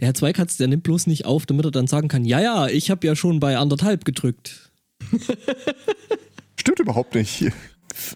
[0.00, 2.68] Der Herr Zweikatz, der nimmt bloß nicht auf, damit er dann sagen kann, ja, ja,
[2.68, 4.72] ich habe ja schon bei anderthalb gedrückt.
[6.60, 7.50] Stimmt überhaupt nicht.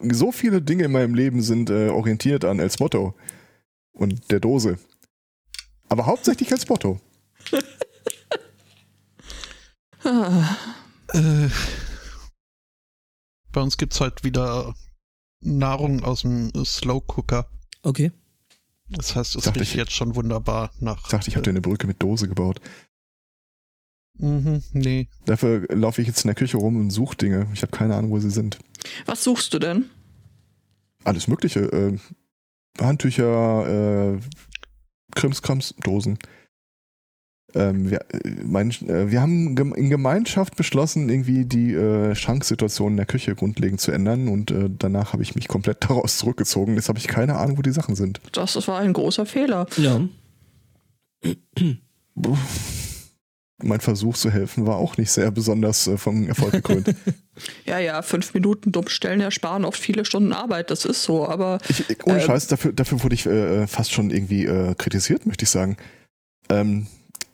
[0.00, 3.14] So viele Dinge in meinem Leben sind äh, orientiert an El Motto
[3.92, 4.78] und der Dose.
[5.88, 7.00] Aber hauptsächlich als Motto.
[11.12, 11.48] äh,
[13.52, 14.74] bei uns gibt es halt wieder
[15.40, 17.48] Nahrung aus dem Slow Cooker.
[17.82, 18.12] Okay.
[18.88, 21.04] Das heißt, es riecht jetzt schon wunderbar nach.
[21.04, 22.60] Ich dachte, ich habe dir eine Brücke mit Dose gebaut.
[24.18, 25.08] Mhm, nee.
[25.26, 27.48] Dafür laufe ich jetzt in der Küche rum und suche Dinge.
[27.52, 28.58] Ich habe keine Ahnung, wo sie sind.
[29.04, 29.90] Was suchst du denn?
[31.04, 31.60] Alles Mögliche.
[31.60, 31.98] Äh,
[32.80, 34.20] Handtücher, äh,
[35.14, 36.18] Krimskrams, Dosen.
[37.54, 42.96] Ähm, wir, äh, mein, äh, wir haben in Gemeinschaft beschlossen, irgendwie die äh, Schranksituation in
[42.96, 46.74] der Küche grundlegend zu ändern und äh, danach habe ich mich komplett daraus zurückgezogen.
[46.74, 48.20] Jetzt habe ich keine Ahnung, wo die Sachen sind.
[48.32, 49.66] Das war ein großer Fehler.
[49.76, 50.00] Ja.
[53.62, 56.94] mein Versuch zu helfen war auch nicht sehr besonders äh, vom Erfolg gekrönt.
[57.64, 61.58] ja, ja, fünf Minuten dummstellen ersparen oft viele Stunden Arbeit, das ist so, aber.
[61.68, 65.44] Ich, ohne äh, Scheiß, dafür, dafür wurde ich äh, fast schon irgendwie äh, kritisiert, möchte
[65.44, 65.76] ich sagen.
[66.48, 66.86] Ähm,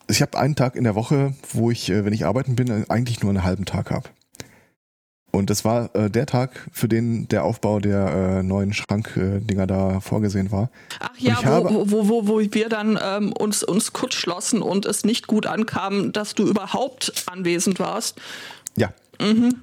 [0.07, 3.21] ich habe einen Tag in der Woche, wo ich, äh, wenn ich arbeiten bin, eigentlich
[3.21, 4.09] nur einen halben Tag habe.
[5.35, 9.67] Und das war äh, der Tag, für den der Aufbau der äh, neuen Schrankdinger äh,
[9.67, 10.69] da vorgesehen war.
[10.99, 14.85] Ach ja, wo, habe, wo, wo, wo wir dann ähm, uns, uns kurz schlossen und
[14.85, 18.21] es nicht gut ankam, dass du überhaupt anwesend warst.
[18.77, 18.93] Ja.
[19.19, 19.55] Mhm.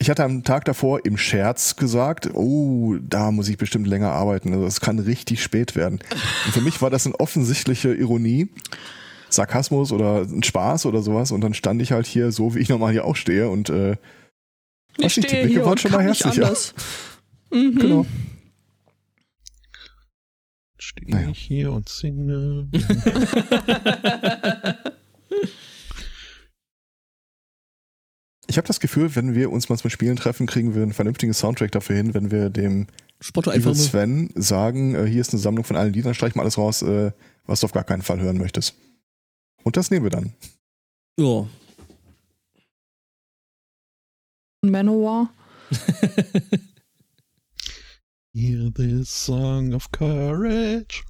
[0.00, 4.52] Ich hatte am Tag davor im Scherz gesagt, oh, da muss ich bestimmt länger arbeiten.
[4.52, 6.00] Also es kann richtig spät werden.
[6.46, 8.48] Und für mich war das eine offensichtliche Ironie.
[9.34, 12.68] Sarkasmus oder ein Spaß oder sowas und dann stand ich halt hier so, wie ich
[12.68, 13.96] normal hier auch stehe und äh,
[14.98, 16.52] ich stehe die Blicke waren schon mal herzlicher.
[17.50, 17.78] Mhm.
[17.78, 18.06] Genau.
[20.78, 21.28] Stehe naja.
[21.30, 22.68] ich hier und singe.
[28.48, 31.32] ich habe das Gefühl, wenn wir uns mal zum Spielen treffen, kriegen wir einen vernünftigen
[31.34, 32.86] Soundtrack dafür hin, wenn wir dem
[33.20, 36.58] Spotto einfach Sven sagen, äh, hier ist eine Sammlung von allen Liedern, streich mal alles
[36.58, 37.12] raus, äh,
[37.46, 38.74] was du auf gar keinen Fall hören möchtest.
[39.64, 40.32] Und das nehmen wir dann.
[41.18, 41.46] Ja.
[44.64, 45.32] Manowar.
[48.34, 51.04] Hear this song of courage.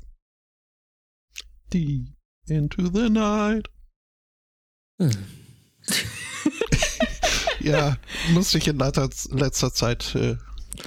[1.70, 2.08] Deep
[2.48, 3.68] into the night.
[4.98, 5.10] Hm.
[7.60, 7.96] ja,
[8.32, 10.36] musste ich in letzter, letzter Zeit äh,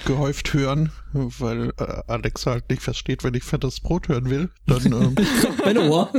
[0.04, 4.50] gehäuft hören, weil äh, Alex halt nicht versteht, wenn ich fettes Brot hören will.
[4.66, 4.84] Dann.
[4.86, 5.14] Ähm,
[5.64, 6.12] Manowar.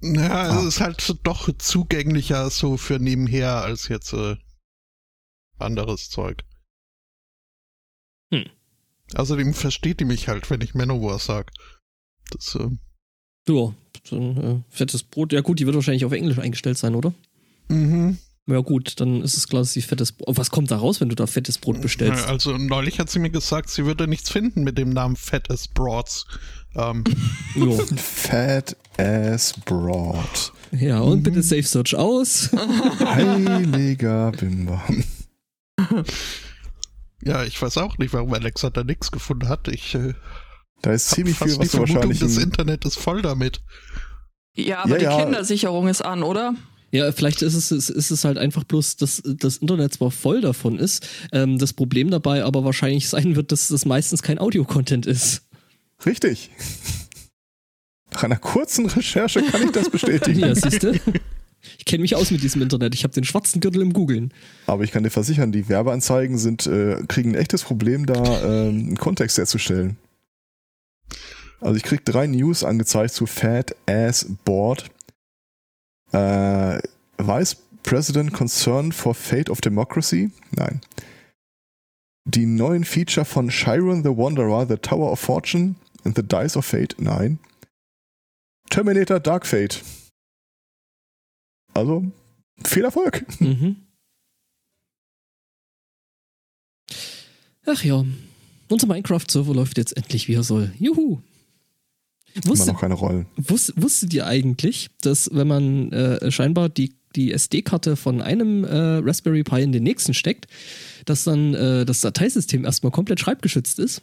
[0.00, 0.58] Ja, ah.
[0.60, 4.36] es ist halt doch zugänglicher so für nebenher als jetzt äh,
[5.58, 6.44] anderes Zeug.
[8.32, 8.44] Hm.
[9.14, 11.50] Außerdem versteht die mich halt, wenn ich Manowar sag.
[12.30, 12.68] Das, äh,
[13.48, 15.32] ja, so ein äh, fettes Brot.
[15.32, 17.12] Ja gut, die wird wahrscheinlich auf Englisch eingestellt sein, oder?
[17.68, 18.18] Mhm.
[18.48, 20.38] Ja gut, dann ist es klar, dass sie fettes Brot.
[20.38, 22.26] Was kommt da raus, wenn du da fettes Brot bestellst?
[22.26, 26.24] Also neulich hat sie mir gesagt, sie würde nichts finden mit dem Namen Fettes Broads.
[26.74, 27.04] Ähm.
[27.96, 30.52] Fat Ass Broad.
[30.72, 31.22] Ja, und mhm.
[31.24, 32.50] bitte Safe Search aus.
[33.04, 35.04] Heiliger Bimbam.
[37.22, 39.68] Ja, ich weiß auch nicht, warum Alexa da nichts gefunden hat.
[39.68, 40.14] Ich äh,
[40.80, 42.20] da ist ziemlich viel, was du wahrscheinlich.
[42.20, 43.60] Das Internet ist voll damit.
[44.54, 45.18] Ja, aber ja, die ja.
[45.18, 46.54] Kindersicherung ist an, oder?
[46.90, 50.78] Ja, vielleicht ist es, ist es halt einfach bloß, dass das Internet zwar voll davon
[50.78, 55.42] ist, ähm, das Problem dabei aber wahrscheinlich sein wird, dass das meistens kein Audio-Content ist.
[56.06, 56.50] Richtig.
[58.12, 60.40] Nach einer kurzen Recherche kann ich das bestätigen.
[60.40, 60.98] ja, siehst du?
[61.76, 62.94] Ich kenne mich aus mit diesem Internet.
[62.94, 64.32] Ich habe den schwarzen Gürtel im Googlen.
[64.66, 68.68] Aber ich kann dir versichern, die Werbeanzeigen sind, äh, kriegen ein echtes Problem, da äh,
[68.68, 69.96] einen Kontext herzustellen.
[71.60, 74.90] Also ich krieg drei News angezeigt zu Fat Ass Board.
[76.12, 76.80] Äh,
[77.18, 80.30] Vice President Concerned for Fate of Democracy?
[80.52, 80.80] Nein.
[82.24, 86.66] Die neuen Feature von Chiron the Wanderer, The Tower of Fortune and The Dice of
[86.66, 86.96] Fate?
[86.98, 87.38] Nein.
[88.70, 89.82] Terminator Dark Fate.
[91.74, 92.04] Also,
[92.64, 93.24] viel Erfolg.
[93.40, 93.76] Mhm.
[97.66, 98.04] Ach ja,
[98.68, 100.72] unser Minecraft-Server läuft jetzt endlich wie er soll.
[100.78, 101.20] Juhu!
[102.44, 103.26] Wusste, Immer noch keine Rollen.
[103.36, 108.98] Wusst, wusstet ihr eigentlich, dass wenn man äh, scheinbar die, die SD-Karte von einem äh,
[108.98, 110.46] Raspberry Pi in den nächsten steckt,
[111.04, 114.02] dass dann äh, das Dateisystem erstmal komplett schreibgeschützt ist?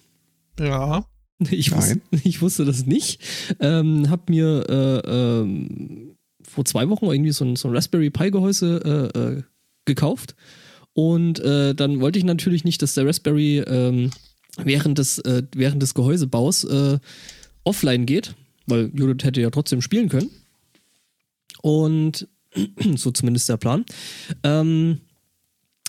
[0.59, 1.05] Ja.
[1.49, 3.21] Ich, wusste, ich wusste das nicht.
[3.59, 9.11] Ähm, hab mir äh, ähm, vor zwei Wochen irgendwie so ein, so ein Raspberry Pi-Gehäuse
[9.13, 9.43] äh, äh,
[9.85, 10.35] gekauft.
[10.93, 14.11] Und äh, dann wollte ich natürlich nicht, dass der Raspberry ähm,
[14.63, 15.21] während, des,
[15.53, 16.65] während des Gehäusebaus
[17.65, 18.33] offline geht.
[18.67, 20.29] weil Judith hätte ja trotzdem spielen können.
[21.61, 22.27] Und
[22.95, 23.85] so zumindest der Plan.
[24.43, 25.01] Ähm,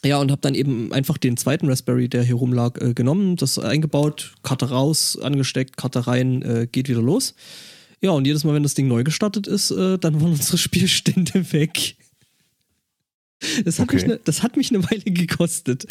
[0.04, 3.58] ja, und habe dann eben einfach den zweiten Raspberry, der hier rumlag, äh, genommen, das
[3.58, 7.34] eingebaut, Karte raus, angesteckt, Karte rein, äh, geht wieder los.
[8.02, 11.52] Ja, und jedes Mal, wenn das Ding neu gestartet ist, äh, dann waren unsere Spielstände
[11.52, 11.96] weg.
[13.64, 13.96] Das hat, Okay.
[13.96, 15.86] mich ne, das hat mich eine Weile gekostet.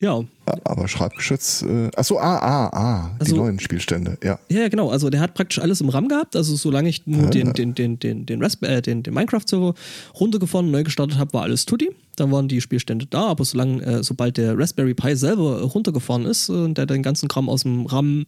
[0.00, 0.22] Ja,
[0.64, 4.38] Aber Schreibgeschütz, äh, achso, ah, ah, ah, die Also- neuen Spielstände, ja.
[4.50, 4.90] Ja, ja, genau.
[4.90, 6.36] Also der hat praktisch alles im RAM gehabt.
[6.36, 7.30] Also solange ich nur Ah.
[7.30, 9.72] den, den, den, den, den, Rasp- äh, den, den Minecraft-Server
[10.20, 11.90] runtergefahren und neu gestartet habe, war alles tutti.
[12.16, 16.48] Dann waren die Spielstände da, aber solange, äh, sobald der Raspberry Pi selber runtergefahren ist
[16.50, 18.26] äh, und der den ganzen Kram aus dem RAM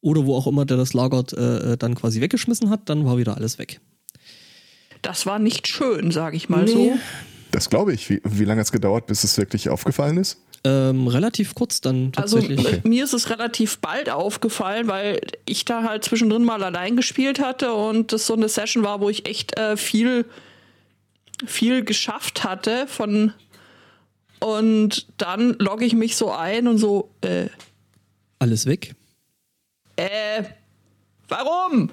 [0.00, 3.18] oder wo auch immer der das lagert, äh, äh, dann quasi weggeschmissen hat, dann war
[3.18, 3.80] wieder alles weg.
[5.02, 6.70] Das war nicht schön, sage ich mal Nee.
[6.72, 6.92] so.
[7.50, 8.08] Das glaube ich.
[8.08, 10.38] Wie, wie lange hat es gedauert, bis es wirklich aufgefallen ist?
[10.62, 12.84] Ähm, relativ kurz dann Also tatsächlich.
[12.84, 17.40] äh, mir ist es relativ bald aufgefallen, weil ich da halt zwischendrin mal allein gespielt
[17.40, 20.26] hatte und das so eine Session war, wo ich echt äh, viel,
[21.46, 23.32] viel geschafft hatte von
[24.38, 27.46] und dann logge ich mich so ein und so, äh,
[28.38, 28.94] alles weg.
[29.96, 30.44] äh,
[31.28, 31.90] warum?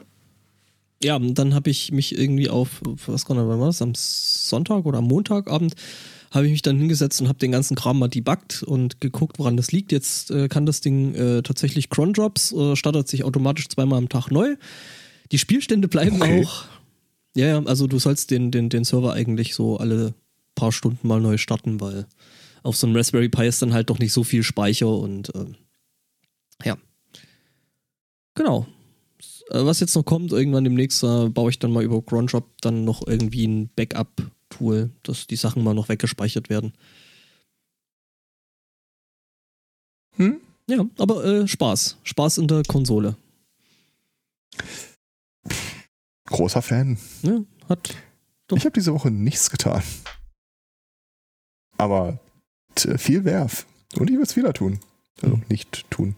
[1.04, 5.06] Ja, und dann habe ich mich irgendwie auf, was war das, am Sonntag oder am
[5.06, 5.76] Montagabend,
[6.32, 9.58] habe ich mich dann hingesetzt und habe den ganzen Kram mal debuggt und geguckt, woran
[9.58, 9.92] das liegt.
[9.92, 14.30] Jetzt äh, kann das Ding äh, tatsächlich Cron-Drops, äh, startet sich automatisch zweimal am Tag
[14.30, 14.56] neu.
[15.32, 16.44] Die Spielstände bleiben Okay.
[16.46, 16.66] auch.
[17.36, 20.14] Ja, ja, also du sollst den, den, den Server eigentlich so alle
[20.56, 22.08] paar Stunden mal neu starten, weil
[22.64, 25.46] auf so einem Raspberry Pi ist dann halt doch nicht so viel Speicher und äh,
[26.66, 26.78] ja.
[28.36, 28.66] Genau.
[29.52, 32.84] Äh, Was jetzt noch kommt, irgendwann demnächst äh, baue ich dann mal über Cronjob dann
[32.84, 33.70] noch irgendwie ein
[34.50, 36.74] Backup-Tool, dass die Sachen mal noch weggespeichert werden.
[40.16, 40.42] Hm?
[40.70, 41.98] Ja, aber äh, Spaß.
[42.04, 43.16] Spaß in der Konsole.
[46.26, 46.98] Großer Fan.
[47.22, 47.40] Ja,
[47.70, 47.96] hat.
[48.48, 48.58] Doch.
[48.58, 49.84] Ich habe diese Woche nichts getan.
[51.78, 52.20] Aber
[52.76, 53.66] viel Werf.
[53.98, 54.80] Und ich würde es wieder tun.
[55.22, 55.46] Also Hm.
[55.50, 56.16] nicht tun.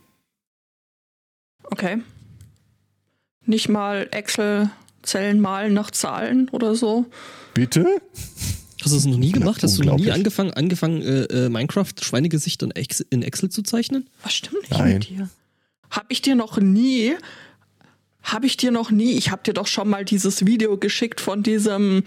[1.64, 2.02] Okay.
[3.46, 4.10] Nicht mal
[5.00, 7.06] Excel-Zellen malen nach Zahlen oder so.
[7.54, 7.86] Bitte?
[8.82, 9.62] Hast du das noch nie gemacht?
[9.62, 13.62] Hast du noch nie angefangen, angefangen äh, äh, Minecraft Schweinegesicht in, Ex in Excel zu
[13.62, 14.10] zeichnen?
[14.24, 14.94] Was stimmt nicht Nein.
[14.94, 15.30] mit dir?
[15.90, 17.16] Hab ich dir noch nie,
[18.24, 21.44] hab ich dir noch nie, ich hab dir doch schon mal dieses Video geschickt von
[21.44, 22.04] diesem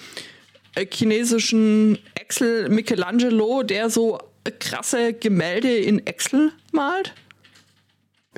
[0.74, 7.12] äh, chinesischen Excel Michelangelo, der so äh, krasse Gemälde in Excel malt.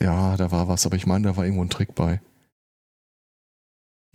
[0.01, 2.21] Ja, da war was, aber ich meine, da war irgendwo ein Trick bei.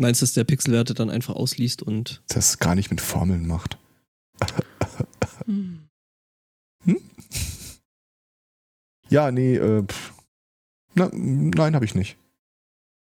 [0.02, 2.24] Meinst du, dass der Pixelwerte dann einfach ausliest und.
[2.30, 3.78] Das gar nicht mit Formeln macht.
[5.46, 5.90] Hm.
[9.10, 9.84] Ja, nee, äh.
[10.96, 12.18] Na, nein, habe ich nicht.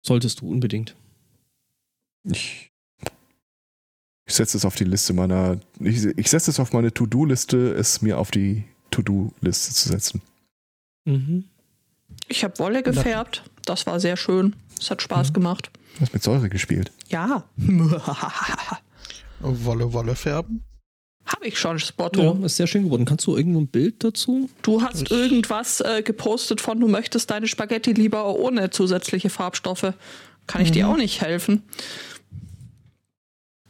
[0.03, 0.97] Solltest du unbedingt.
[2.25, 2.73] Ich,
[4.27, 5.61] ich setze es auf die Liste meiner.
[5.79, 10.23] Ich, ich setze es auf meine To-Do-Liste, es mir auf die To-Do-Liste zu setzen.
[11.05, 11.45] Mhm.
[12.29, 13.43] Ich habe Wolle gefärbt.
[13.65, 14.55] Das war sehr schön.
[14.79, 15.35] Es hat Spaß Mhm.
[15.35, 15.71] gemacht.
[15.97, 16.91] Du hast mit Säure gespielt.
[17.09, 17.45] Ja.
[19.41, 20.63] Wolle, Wolle färben.
[21.27, 22.37] Habe ich schon, Spotto.
[22.41, 23.05] Ja, ist sehr schön geworden.
[23.05, 24.49] Kannst du irgendwo ein Bild dazu?
[24.63, 29.93] Du hast irgendwas äh, gepostet von, du möchtest deine Spaghetti lieber ohne zusätzliche Farbstoffe.
[30.47, 30.93] Kann ich dir Mhm.
[30.93, 31.63] auch nicht helfen.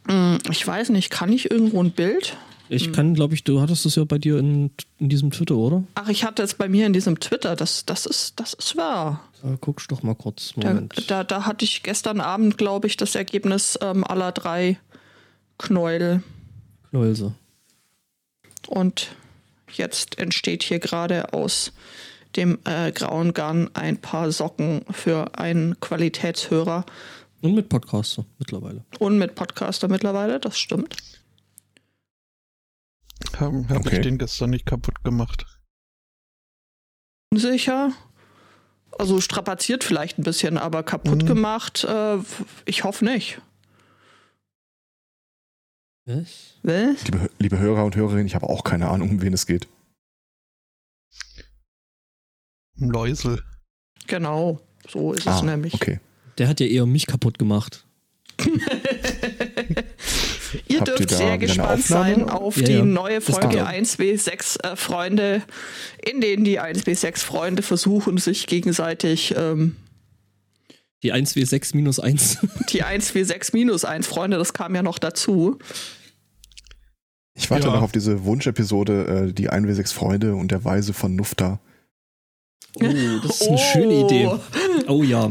[0.07, 2.35] Hm, Ich weiß nicht, kann ich irgendwo ein Bild?
[2.71, 2.91] Ich Hm.
[2.93, 5.83] kann, glaube ich, du hattest es ja bei dir in, in diesem Twitter, oder?
[5.95, 7.57] Ach, ich hatte es bei mir in diesem Twitter.
[7.57, 9.27] Das, das, ist, das ist wahr.
[9.43, 10.53] Da guckst doch mal kurz.
[10.55, 11.11] Da, Moment.
[11.11, 14.79] da, da hatte ich gestern Abend, glaube ich, das Ergebnis ähm, aller drei
[15.57, 16.23] Knäuel.
[16.91, 17.33] Knäulse.
[18.69, 19.15] Und
[19.73, 21.73] jetzt entsteht hier gerade aus
[22.37, 26.85] dem äh, grauen Garn ein paar Socken für einen Qualitätshörer.
[27.41, 28.85] Und mit Podcaster mittlerweile.
[28.99, 30.95] Und mit Podcaster mittlerweile, das stimmt.
[33.39, 33.95] Habe hab Okay.
[33.97, 35.45] ich den gestern nicht kaputt gemacht.
[37.33, 37.91] Unsicher.
[38.97, 41.27] Also strapaziert vielleicht ein bisschen, aber kaputt Mhm.
[41.27, 42.17] gemacht, äh,
[42.65, 43.41] ich hoffe nicht.
[46.05, 46.55] Was?
[46.63, 47.03] Was?
[47.05, 49.67] Liebe, liebe Hörer und Hörerinnen, ich habe auch keine Ahnung, um wen es geht.
[52.75, 53.43] Läusel.
[54.07, 54.59] Genau,
[54.89, 55.73] so ist es Ah, nämlich.
[55.75, 55.99] okay.
[56.37, 57.85] Der hat ja eher mich kaputt gemacht.
[60.71, 62.85] Ihr Habt ihr dürft da sehr gespannt sein auf Ja, die ja.
[62.85, 65.41] neue Folge kann- 1W6 äh, Freunde,
[66.03, 69.75] in denen die 1W6 Freunde versuchen, sich gegenseitig ähm,
[71.03, 72.37] Die 1W6 minus 1.
[72.69, 75.57] die 1W6 minus 1 Freunde, das kam ja noch dazu.
[77.33, 77.73] Ich warte Ja.
[77.75, 81.59] noch auf diese Wunschepisode, äh, die 1W6 Freunde und der Weise von Nufta.
[82.75, 82.85] Oh,
[83.23, 84.29] das ist eine schöne Idee.
[84.87, 85.29] Oh ja,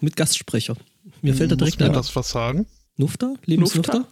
[0.00, 0.76] mit Gastsprecher.
[1.22, 1.96] Mir fällt da direkt Muss mir ein.
[1.96, 2.66] das was sagen?
[2.96, 3.34] Nufter?
[3.46, 4.06] Lebensnufter?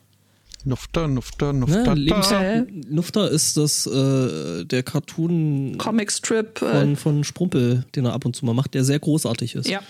[0.65, 1.97] Nufter, Nufter, Nufter.
[1.97, 2.67] Äh.
[2.89, 6.63] Nufter ist das äh, der Cartoon Comicstrip.
[6.63, 9.69] Äh, von, von Sprumpel, den er ab und zu mal macht, der sehr großartig ist.
[9.69, 9.81] ja.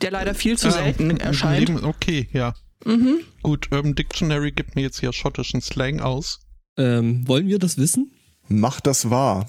[0.00, 1.68] Der leider viel zu Ah, selten erscheint.
[1.68, 2.54] Leben, okay, ja.
[2.84, 3.20] Mhm.
[3.42, 6.40] Gut, Urban Dictionary gibt mir jetzt hier schottischen Slang aus.
[6.76, 8.10] Ähm, wollen wir das wissen?
[8.48, 9.48] Macht das wahr.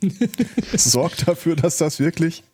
[0.74, 2.44] Sorgt dafür, dass das wirklich.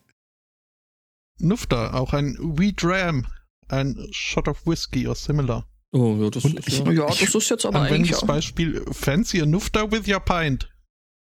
[1.39, 3.27] Nufter, auch ein Wheat Ram,
[3.69, 5.67] ein Shot of Whiskey or similar.
[5.93, 8.23] Oh, ja, das, ist, ich- ja, Ja, das ist jetzt aber eigentlich auch.
[8.23, 10.69] Anwendungsbeispiel Fancy a Nufter with your pint.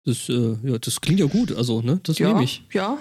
[0.05, 1.53] das, äh, ja, das klingt ja gut.
[1.53, 2.62] Also, ne, das Ja, nehme ich.
[2.73, 2.99] ja.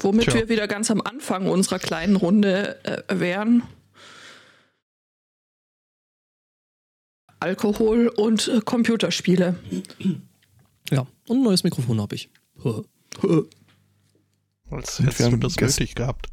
[0.00, 0.34] Womit Tja.
[0.34, 3.62] wir wieder ganz am Anfang unserer kleinen Runde äh, wären.
[7.40, 9.56] Alkohol und äh, Computerspiele.
[10.90, 12.28] Ja, und ein neues Mikrofon habe ich.
[14.70, 16.26] Als hättest wir du das nötig gehabt.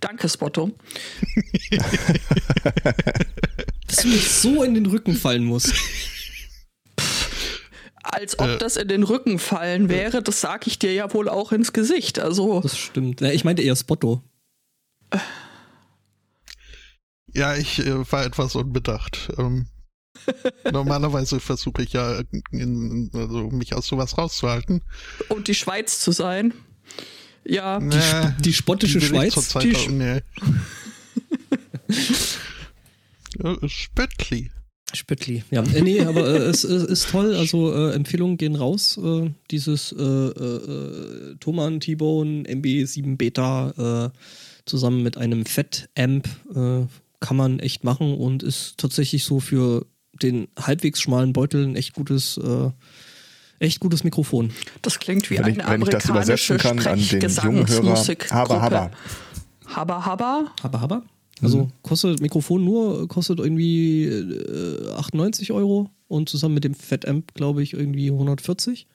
[0.00, 0.72] Danke, Spotto.
[3.86, 5.72] Dass du mich so in den Rücken fallen musst.
[8.02, 8.58] Als ob Äh.
[8.58, 12.18] das in den Rücken fallen wäre, das sage ich dir ja wohl auch ins Gesicht.
[12.18, 13.20] Also, Das stimmt.
[13.20, 14.22] Ja, ich meinte eher Spotto.
[17.32, 19.30] Ja, ich äh, war etwas unbedacht.
[19.38, 19.66] Ähm,
[20.70, 22.20] normalerweise versuche ich ja,
[22.52, 24.82] in, also mich aus sowas rauszuhalten.
[25.28, 26.54] und die Schweiz zu sein.
[27.46, 29.34] Ja, Die, Sp die spottische ich Schweiz.
[29.34, 30.20] die Sch- nee.
[33.42, 34.50] Äh, Spöttli.
[34.92, 35.62] Spöttli, ja.
[35.62, 37.34] Äh, nee, aber äh, es, es ist toll.
[37.34, 38.96] Also äh, Empfehlungen gehen raus.
[39.02, 40.04] Äh, dieses äh, äh,
[41.32, 44.18] äh, Thomann T-Bone MB7 Beta äh,
[44.66, 46.86] zusammen mit einem Fett-Amp äh,
[47.20, 49.86] kann man echt machen und ist tatsächlich so für
[50.22, 52.70] den halbwegs schmalen Beutel ein echt gutes, äh,
[53.58, 54.50] echt gutes Mikrofon.
[54.82, 57.68] das klingt wie Wenn ich, eine wenn ich das amerikanische übersetzen kann an den jungen
[57.68, 57.96] Hörer.
[57.96, 58.34] Sprechgesangsmusikgruppe.
[58.34, 58.90] Haber, haber.
[59.66, 60.52] Habba, habba.
[60.62, 61.02] Habba, habba.
[61.42, 61.72] Also Mhm.
[61.82, 67.72] kostet Mikrofon nur, kostet irgendwie äh, 98 Euro und zusammen mit dem Fett-Amp, glaube ich,
[67.72, 68.86] irgendwie 140.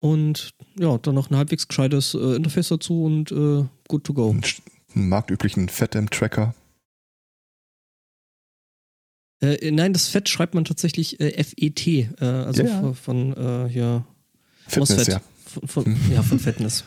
[0.00, 4.30] Und ja, dann noch ein halbwegs gescheites äh, Interface dazu und äh, good to go.
[4.94, 6.54] Einen marktüblichen Fat-Amp-Tracker.
[9.40, 12.92] Äh, nein, das Fett schreibt man tatsächlich äh, FET, äh, also Ja, ja.
[12.94, 14.06] von, äh, hier
[14.66, 15.08] Fitness, MOSFET.
[15.08, 15.20] ja.
[15.44, 16.84] Von, von, ja, von Fettness.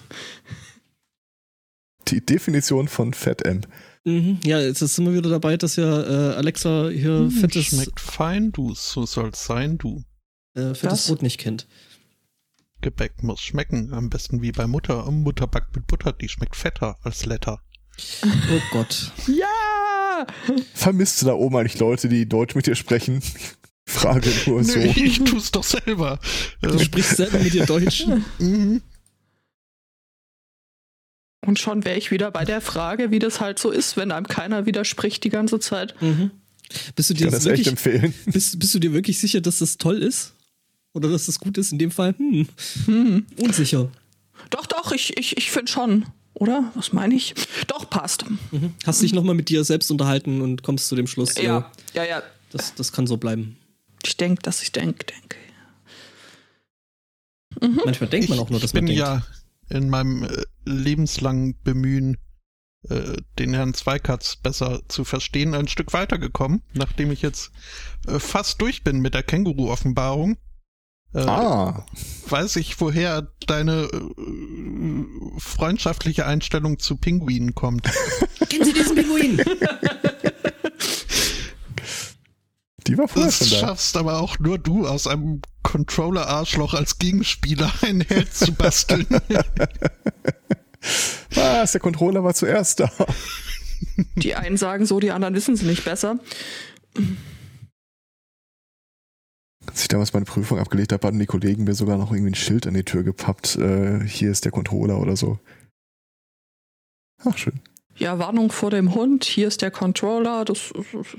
[2.07, 3.67] Die Definition von Fat-Amp.
[4.03, 4.39] Mhm.
[4.43, 6.01] Ja, jetzt sind wir wieder dabei, dass ja
[6.31, 8.73] äh, Alexa hier Hm, fettes, Schmeckt fein, du.
[8.73, 10.03] So soll's sein, du.
[10.55, 11.07] äh, fettes Was?
[11.07, 11.67] Brot nicht kennt.
[12.81, 13.93] Gebäck muss schmecken.
[13.93, 15.09] Am besten wie bei Mutter.
[15.11, 17.61] Mutter backt mit Butter, die schmeckt fetter als Letter.
[18.23, 19.11] Oh Gott.
[19.27, 19.45] Ja!
[20.73, 23.21] Vermisst du da oben eigentlich Leute, die Deutsch mit dir sprechen?
[23.85, 24.77] Frage nur so.
[24.77, 26.19] Nö, ich tu's doch selber.
[26.61, 28.05] Du sprichst selber mit dir Deutsch.
[28.39, 28.81] mhm.
[31.45, 34.27] Und schon wäre ich wieder bei der Frage, wie das halt so ist, wenn einem
[34.27, 35.99] keiner widerspricht die ganze Zeit.
[36.01, 36.31] Mhm.
[36.95, 38.13] Bist du Ich dir kann das echt wirklich, empfehlen.
[38.27, 40.33] bist, bist du dir wirklich sicher, dass das toll ist?
[40.93, 41.71] Oder dass das gut ist?
[41.71, 42.47] In dem Fall, hm,
[42.85, 43.25] Hm.
[43.37, 43.89] unsicher.
[44.49, 46.05] Doch, doch, ich, ich, ich finde schon.
[46.33, 46.71] Oder?
[46.75, 47.33] Was meine ich?
[47.67, 48.25] Doch, passt.
[48.51, 48.73] Mhm.
[48.85, 52.03] Hast dich nochmal mit dir selbst unterhalten und kommst zu dem Schluss, Ja, ja, ja,
[52.05, 52.23] ja.
[52.51, 53.57] das, das kann so bleiben.
[54.05, 55.37] Ich denke, dass ich denke, denke.
[57.85, 58.99] Manchmal denkt man auch nur, ich dass bin man denkt.
[58.99, 59.25] ja
[59.69, 62.17] in meinem äh, lebenslangen Bemühen,
[62.89, 67.51] äh, den Herrn Zweikatz besser zu verstehen, ein Stück weitergekommen, nachdem ich jetzt
[68.07, 70.37] äh, fast durch bin mit der Känguru-Offenbarung.
[71.13, 71.85] Äh, Ah,
[72.27, 77.83] Weiß ich, woher deine äh, freundschaftliche Einstellung zu Pinguinen kommt.
[78.49, 79.41] Kennen Sie diesen Pinguin?
[82.87, 83.67] die war vorher Das schon da.
[83.67, 89.07] schaffst aber auch nur du, aus einem Controller-Arschloch als Gegenspieler einen Held zu basteln.
[91.33, 91.71] Was?
[91.73, 92.91] Der Controller war zuerst da.
[94.15, 96.19] Die einen sagen so, die anderen wissen es nicht besser.
[99.67, 102.35] Als ich damals meine Prüfung abgelegt habe, hatten die Kollegen mir sogar noch irgendwie ein
[102.35, 103.57] Schild an die Tür gepappt.
[103.57, 105.39] Äh, hier ist der Controller oder so.
[107.23, 107.59] Ach, schön.
[107.97, 110.45] Ja, Warnung vor dem Hund, hier ist der Controller.
[110.45, 110.73] Das,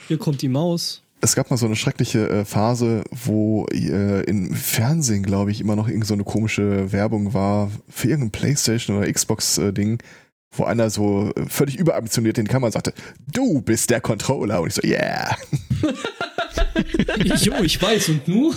[0.08, 1.02] Hier kommt die Maus.
[1.20, 5.76] Es gab mal so eine schreckliche äh, Phase, wo äh, im Fernsehen, glaube ich, immer
[5.76, 10.02] noch irgend so eine komische Werbung war für irgendein Playstation oder Xbox-Ding,
[10.56, 12.94] wo einer so äh, völlig überambitioniert in die Kamera sagte,
[13.30, 14.62] du bist der Controller.
[14.62, 15.36] Und ich so, yeah.
[17.44, 18.54] jo, ich weiß, und nu?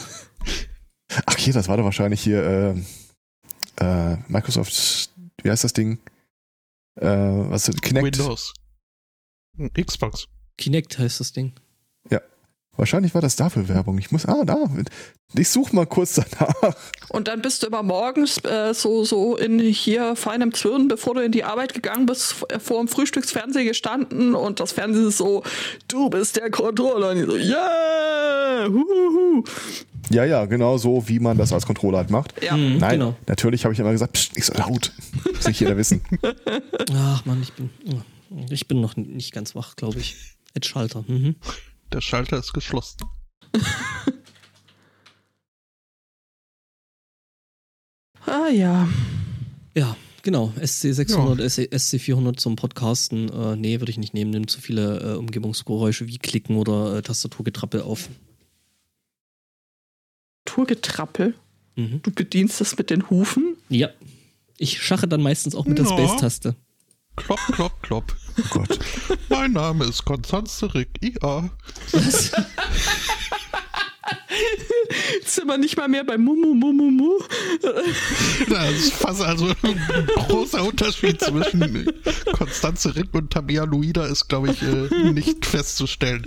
[1.25, 2.75] Ach hier, das war doch wahrscheinlich hier
[3.79, 5.09] äh, äh, Microsoft,
[5.41, 5.99] wie heißt das Ding?
[6.95, 8.17] Äh, was Kinect?
[8.17, 8.53] Windows.
[9.79, 10.27] Xbox.
[10.57, 11.53] Kinect heißt das Ding.
[12.75, 13.99] Wahrscheinlich war das dafür Werbung.
[13.99, 14.57] Ich muss, ah, da.
[15.35, 16.75] Ich suche mal kurz danach.
[17.09, 21.21] Und dann bist du immer morgens äh, so, so in hier feinem Zwirn, bevor du
[21.21, 25.43] in die Arbeit gegangen bist, vor dem Frühstücksfernsehen gestanden und das Fernsehen ist so,
[25.87, 27.11] du bist der Controller.
[27.11, 28.67] Und ich so, yeah!
[28.67, 29.43] Huhuhu.
[30.09, 32.33] Ja, ja, genau so, wie man das als Controller halt macht.
[32.43, 32.57] Ja.
[32.57, 33.15] Mhm, Nein, genau.
[33.27, 34.91] natürlich habe ich immer gesagt, pst, nicht so laut.
[35.33, 36.01] Muss nicht jeder wissen.
[36.93, 37.69] Ach man, ich bin,
[38.49, 40.35] ich bin noch nicht ganz wach, glaube ich.
[40.53, 41.05] Jetzt Schalter.
[41.07, 41.35] Mhm.
[41.93, 42.97] Der Schalter ist geschlossen.
[48.25, 48.87] Ah ja.
[49.75, 50.53] Ja, genau.
[50.57, 53.29] SC600, SC, SC400 zum Podcasten.
[53.29, 54.31] Äh, nee, würde ich nicht nehmen.
[54.31, 58.09] Nimmt zu viele äh, Umgebungsgeräusche wie Klicken oder äh, Tastaturgetrappel auf.
[60.45, 61.35] Tourgetrappel.
[61.75, 62.01] Mhm.
[62.01, 63.57] Du bedienst das mit den Hufen.
[63.69, 63.89] Ja.
[64.57, 65.91] Ich schache dann meistens auch mit der Ja.
[65.91, 66.55] Space-Taste.
[67.15, 68.15] Klopp, klopp, klopp.
[68.39, 68.79] Oh Gott.
[69.29, 71.49] mein Name ist Konstanze Rick, IA.
[75.13, 77.19] Jetzt sind wir nicht mal mehr bei Mumu Mumu Mu.
[78.49, 81.87] Das ist fast also ein großer Unterschied zwischen
[82.33, 86.23] Konstanze Rick und Tabea Luida ist, glaube ich, äh, nicht festzustellen.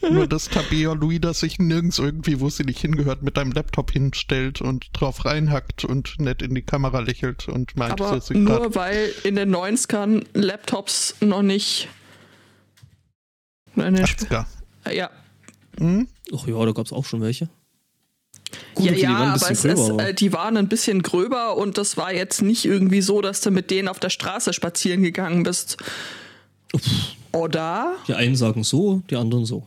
[0.00, 4.60] Nur, dass Tabea Luida sich nirgends irgendwie, wo sie nicht hingehört, mit einem Laptop hinstellt
[4.60, 8.74] und drauf reinhackt und nett in die Kamera lächelt und meint, Aber dass sie nur
[8.74, 11.88] weil in den 90ern Laptops noch nicht.
[13.76, 14.46] Eine, 80er.
[14.90, 15.10] ja,
[15.78, 16.08] Hm?
[16.34, 17.48] Ach ja, da gab es auch schon welche.
[18.74, 20.56] Gut, ja, okay, die ja, waren ein aber, bisschen es, gröber, aber- äh, die waren
[20.56, 23.98] ein bisschen gröber und das war jetzt nicht irgendwie so, dass du mit denen auf
[24.00, 25.76] der Straße spazieren gegangen bist.
[27.32, 27.96] Oder?
[28.06, 29.66] Die einen sagen so, die anderen so.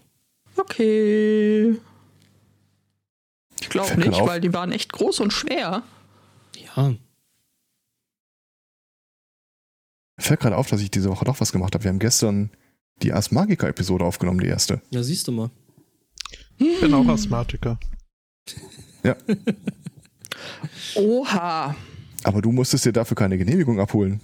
[0.57, 1.75] Okay.
[3.61, 4.27] Ich glaube nicht, auf.
[4.27, 5.83] weil die waren echt groß und schwer.
[6.75, 6.93] Ja.
[10.17, 11.83] Fällt gerade auf, dass ich diese Woche doch was gemacht habe.
[11.83, 12.49] Wir haben gestern
[13.01, 14.81] die Ars Magica-Episode aufgenommen, die erste.
[14.91, 15.49] Ja, siehst du mal.
[16.61, 17.79] Ich bin auch Asthmatiker.
[19.03, 19.15] Ja.
[20.95, 21.75] Oha.
[22.23, 24.21] Aber du musstest dir dafür keine Genehmigung abholen.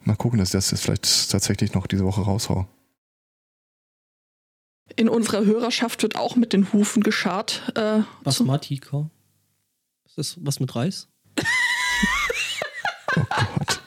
[0.00, 2.68] Mal gucken, dass ich das jetzt vielleicht tatsächlich noch diese Woche raushau.
[4.96, 7.72] In unserer Hörerschaft wird auch mit den Hufen geschart.
[7.74, 9.10] Äh, zum, Basmatika.
[10.04, 11.08] Ist das was mit Reis?
[13.14, 13.24] Oh
[13.58, 13.81] Gott.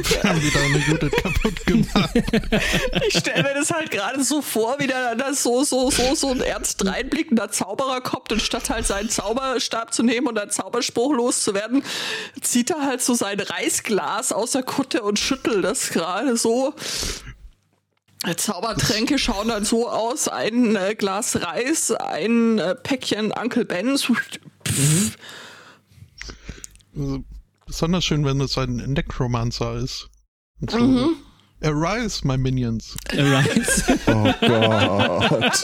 [0.00, 2.10] Ich hab wieder eine Judith kaputt gemacht.
[3.06, 6.30] ich stelle mir das halt gerade so vor, wie da das so, so, so, so
[6.30, 11.12] ein ernst reinblickender Zauberer kommt und statt halt seinen Zauberstab zu nehmen und einen Zauberspruch
[11.12, 11.82] loszuwerden,
[12.40, 16.74] zieht er halt so sein Reisglas aus der Kutte und schüttelt das gerade so.
[18.36, 24.04] Zaubertränke schauen dann so aus: ein äh, Glas Reis, ein äh, Päckchen Uncle Ben's.
[24.04, 25.16] Pff,
[26.94, 27.24] Also,
[27.66, 30.08] besonders schön, wenn es ein Necromancer ist.
[30.68, 31.16] So, Mhm.
[31.62, 32.96] Arise, my minions.
[33.12, 33.84] Reis.
[34.08, 35.62] Oh Gott.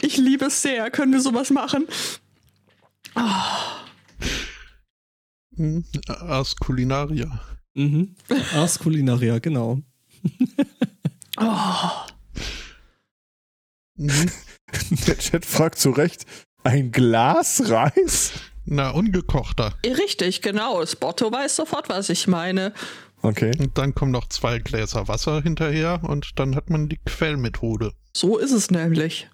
[0.00, 0.90] Ich liebe es sehr.
[0.90, 1.86] Können wir sowas machen?
[5.52, 5.84] Mhm.
[6.08, 7.40] Ars Culinaria.
[7.74, 8.14] mhm.
[8.54, 9.80] Ars Culinaria, genau.
[11.38, 11.90] Oh.
[13.96, 14.30] Mhm.
[15.06, 16.26] Der Chat fragt zu Recht,
[16.64, 18.32] ein Glas Reis?
[18.64, 19.74] Na, ungekochter.
[19.84, 20.84] Richtig, genau.
[20.84, 22.72] Spotto weiß sofort, was ich meine.
[23.22, 23.52] Okay.
[23.58, 27.92] Und dann kommen noch zwei Gläser Wasser hinterher und dann hat man die Quellmethode.
[28.12, 29.28] So ist es nämlich.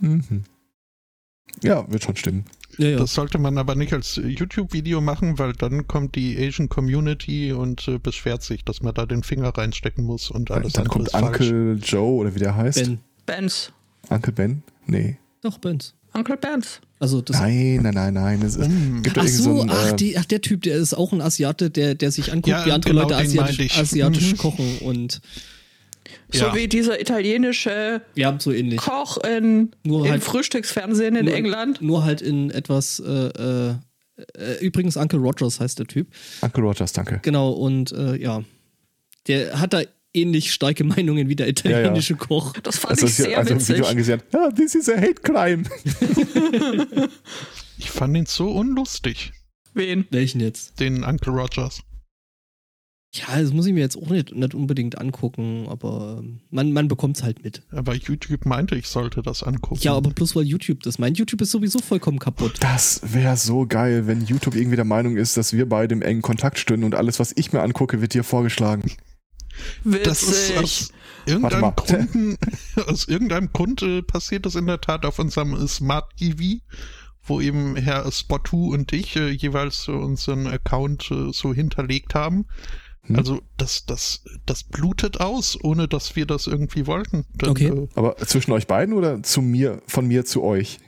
[0.00, 0.44] Mhm.
[1.62, 2.44] Ja, wird schon stimmen.
[2.76, 2.98] Ja, ja.
[2.98, 7.88] Das sollte man aber nicht als YouTube-Video machen, weil dann kommt die Asian Community und
[7.88, 11.12] äh, beschwert sich, dass man da den Finger reinstecken muss und alles Dann kommt ist
[11.12, 11.40] falsch.
[11.40, 12.84] Uncle Joe oder wie der heißt.
[12.84, 12.98] Ben.
[13.24, 13.72] Benz.
[14.10, 14.62] Uncle Ben?
[14.86, 15.18] Nee.
[15.40, 15.94] Doch, Benz.
[16.16, 16.80] Uncle Benz.
[16.98, 17.38] Also das.
[17.40, 18.42] Nein, nein, nein, nein.
[18.42, 19.02] Es ist, Mm.
[19.02, 21.20] gibt Ach so, so ein, ach, äh, die, ach, der Typ, der ist auch ein
[21.20, 24.36] Asiate, der, der sich anguckt, Ja, wie andere genau, Leute asiatisch, asiatisch Mhm.
[24.38, 25.20] kochen und
[26.32, 26.54] So Ja.
[26.54, 28.78] wie dieser italienische ja, so ähnlich.
[28.78, 31.82] Koch in, Nur in halt- Frühstücksfernsehen in nur, England.
[31.82, 33.74] Nur halt in etwas, äh, äh,
[34.38, 36.08] äh, übrigens Uncle Rogers heißt der Typ.
[36.42, 37.20] Uncle Rogers, danke.
[37.22, 38.42] Genau, und äh, ja,
[39.28, 39.82] der hat da
[40.16, 42.54] ähnlich starke Meinungen wie der italienische Koch.
[42.62, 43.76] Das fand Also, ich sehr also witzig.
[43.76, 45.64] Video angesehen, ja, this is a hate crime.
[47.78, 49.32] Ich fand ihn so unlustig,
[49.74, 50.06] Wen?
[50.10, 50.80] Welchen jetzt?
[50.80, 51.82] den Uncle Rogers.
[53.14, 57.16] Ja, das muss ich mir jetzt auch nicht, nicht unbedingt angucken, aber man, man bekommt
[57.16, 57.62] es halt mit.
[57.70, 59.80] Aber YouTube meinte, ich sollte das angucken.
[59.82, 61.16] Ja, aber bloß weil YouTube das meint.
[61.18, 62.54] YouTube ist sowieso vollkommen kaputt.
[62.60, 66.20] Das wäre so geil, wenn YouTube irgendwie der Meinung ist, dass wir beide im engen
[66.22, 68.90] Kontakt stünden und alles, was ich mir angucke, wird dir vorgeschlagen.
[69.84, 70.04] Witzig.
[70.04, 70.92] Das ist aus
[71.26, 72.38] irgendeinem, Grund,
[72.86, 76.60] aus irgendeinem Grund äh, passiert das in der Tat auf unserem Smart TV,
[77.22, 82.46] wo eben Herr Spottu und ich äh, jeweils äh, unseren Account äh, so hinterlegt haben.
[83.02, 83.16] Hm.
[83.16, 87.24] Also das, das, das blutet aus, ohne dass wir das irgendwie wollten.
[87.34, 87.68] Dann, okay.
[87.68, 90.78] Äh, Aber zwischen euch beiden oder zu mir, von mir zu euch?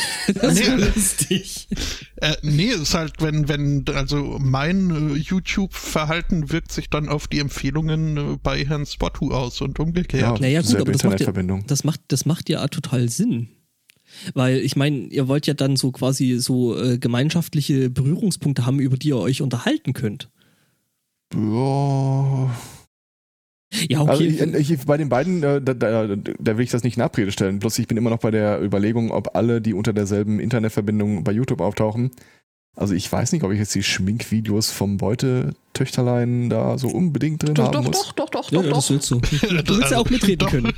[0.34, 1.68] das ist nee, lustig.
[2.16, 7.38] Äh, nee, ist halt, wenn, wenn, also mein äh, YouTube-Verhalten wirkt sich dann auf die
[7.38, 10.22] Empfehlungen äh, bei Herrn Spottu aus und umgekehrt.
[10.22, 11.32] Ja, naja, gut, aber das macht, ja,
[11.66, 13.48] das, macht, das macht ja total Sinn.
[14.34, 18.96] Weil ich meine, ihr wollt ja dann so quasi so äh, gemeinschaftliche Berührungspunkte haben, über
[18.96, 20.28] die ihr euch unterhalten könnt.
[21.34, 22.50] Ja.
[23.88, 24.10] Ja, okay.
[24.10, 27.02] Also ich, ich, bei den beiden, äh, da, da, da, will ich das nicht in
[27.02, 27.58] Abrede stellen.
[27.58, 31.32] Bloß ich bin immer noch bei der Überlegung, ob alle, die unter derselben Internetverbindung bei
[31.32, 32.10] YouTube auftauchen,
[32.74, 37.54] also ich weiß nicht, ob ich jetzt die Schminkvideos vom Beute-Töchterlein da so unbedingt drin
[37.54, 38.00] doch, haben doch, muss.
[38.00, 39.20] Doch, doch, doch, ja, doch, ja, das willst du.
[39.64, 40.72] Du willst ja auch mitreden können.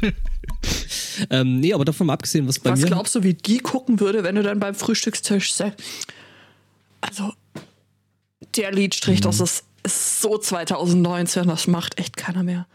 [1.30, 2.86] ähm, nee, aber davon mal abgesehen, was bei was mir...
[2.86, 5.80] Was glaubst du, wie die gucken würde, wenn du dann beim Frühstückstisch sagst,
[7.00, 7.32] also
[8.56, 9.24] der Liedstrich, mhm.
[9.24, 12.66] das ist ist so 2019, das macht echt keiner mehr.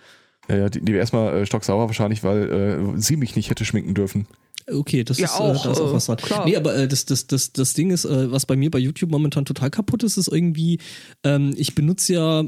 [0.48, 2.50] Ja, ja die, die erstmal äh, stocksauer wahrscheinlich, weil
[2.96, 4.28] äh, sie mich nicht hätte schminken dürfen.
[4.72, 6.18] Okay, das ja, ist, auch, äh, da ist auch was dran.
[6.18, 6.46] Klar.
[6.46, 9.12] Nee, aber äh, das, das, das, das Ding ist, äh, was bei mir bei YouTube
[9.12, 10.80] momentan total kaputt ist, ist irgendwie,
[11.24, 12.44] ähm, ich benutze ja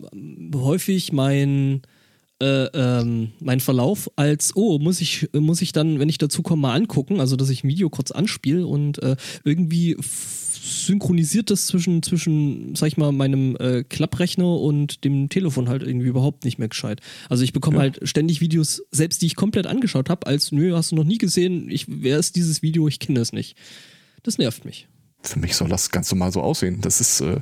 [0.56, 1.82] häufig mein,
[2.42, 6.64] äh, ähm, mein Verlauf als, oh, muss ich, muss ich dann, wenn ich dazu komme,
[6.64, 9.98] mal angucken, also dass ich ein Video kurz anspiele und äh, irgendwie
[10.62, 16.08] synchronisiert das zwischen, zwischen, sag ich mal, meinem äh, Klapprechner und dem Telefon halt irgendwie
[16.08, 17.02] überhaupt nicht mehr gescheit.
[17.30, 17.82] Also ich bekomme ja.
[17.82, 21.18] halt ständig Videos, selbst die ich komplett angeschaut habe, als, nö, hast du noch nie
[21.18, 23.58] gesehen, ich, wer ist dieses Video, ich kenne es nicht.
[24.22, 24.88] Das nervt mich.
[25.24, 26.82] Für mich soll das ganz normal so aussehen.
[26.82, 27.22] Das ist.
[27.22, 27.42] Äh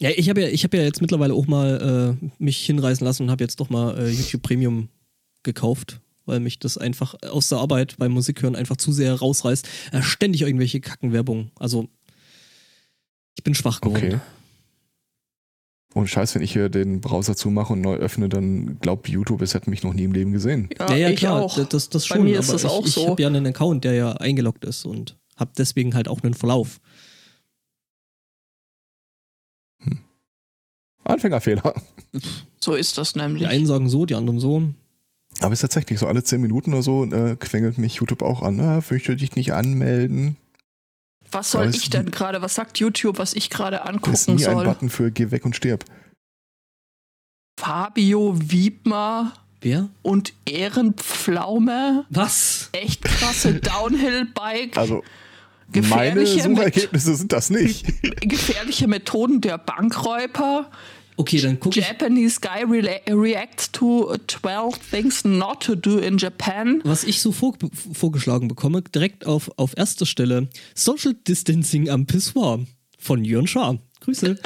[0.00, 3.24] ja, ich habe ja, ich habe ja jetzt mittlerweile auch mal äh, mich hinreißen lassen
[3.24, 4.88] und habe jetzt doch mal äh, YouTube Premium
[5.44, 9.68] gekauft, weil mich das einfach aus der Arbeit beim Musikhören einfach zu sehr rausreißt.
[9.92, 11.52] Äh, ständig irgendwelche Kackenwerbung.
[11.56, 11.88] Also
[13.36, 14.06] ich bin schwach geworden.
[14.06, 14.20] Okay.
[15.94, 19.54] Und scheiß, wenn ich hier den Browser zumache und neu öffne, dann glaubt YouTube, es
[19.54, 20.68] hätte mich noch nie im Leben gesehen.
[20.76, 21.64] Ja, ja, ja ich klar, auch.
[21.66, 22.18] das, das schon.
[22.18, 23.02] Bei mir ist das auch ich, so.
[23.02, 26.34] Ich habe ja einen Account, der ja eingeloggt ist und habe deswegen halt auch einen
[26.34, 26.80] Verlauf.
[29.82, 30.00] Hm.
[31.04, 31.74] Anfängerfehler.
[32.60, 33.42] So ist das nämlich.
[33.42, 34.62] Die einen sagen so, die anderen so.
[35.40, 38.42] Aber es ist tatsächlich so, alle zehn Minuten oder so äh, quengelt mich YouTube auch
[38.42, 38.58] an.
[38.60, 40.36] Ah, fürchte dich nicht anmelden.
[41.30, 42.42] Was soll ich denn gerade?
[42.42, 44.58] Was sagt YouTube, was ich gerade angucken ist nie soll?
[44.58, 45.84] ein Button für Geh weg und stirb.
[47.58, 49.32] Fabio Wiedmer.
[49.60, 49.88] Wer?
[50.02, 52.04] Und Ehrenpflaume.
[52.10, 52.68] Was?
[52.72, 54.76] Echt krasse Downhill-Bike.
[54.76, 55.02] Also,
[55.72, 57.86] gefährliche meine Suchergebnisse sind das nicht.
[58.20, 60.70] Gefährliche Methoden der Bankräuber.
[61.16, 66.80] Okay, dann guck Japanese guy re reacts to 12 things not to do in Japan.
[66.84, 67.54] Was ich so vor,
[67.92, 72.66] vorgeschlagen bekomme, direkt auf, auf erster Stelle: Social Distancing am Pissoir
[72.98, 73.78] von Jörn Schaar.
[74.00, 74.36] Grüße.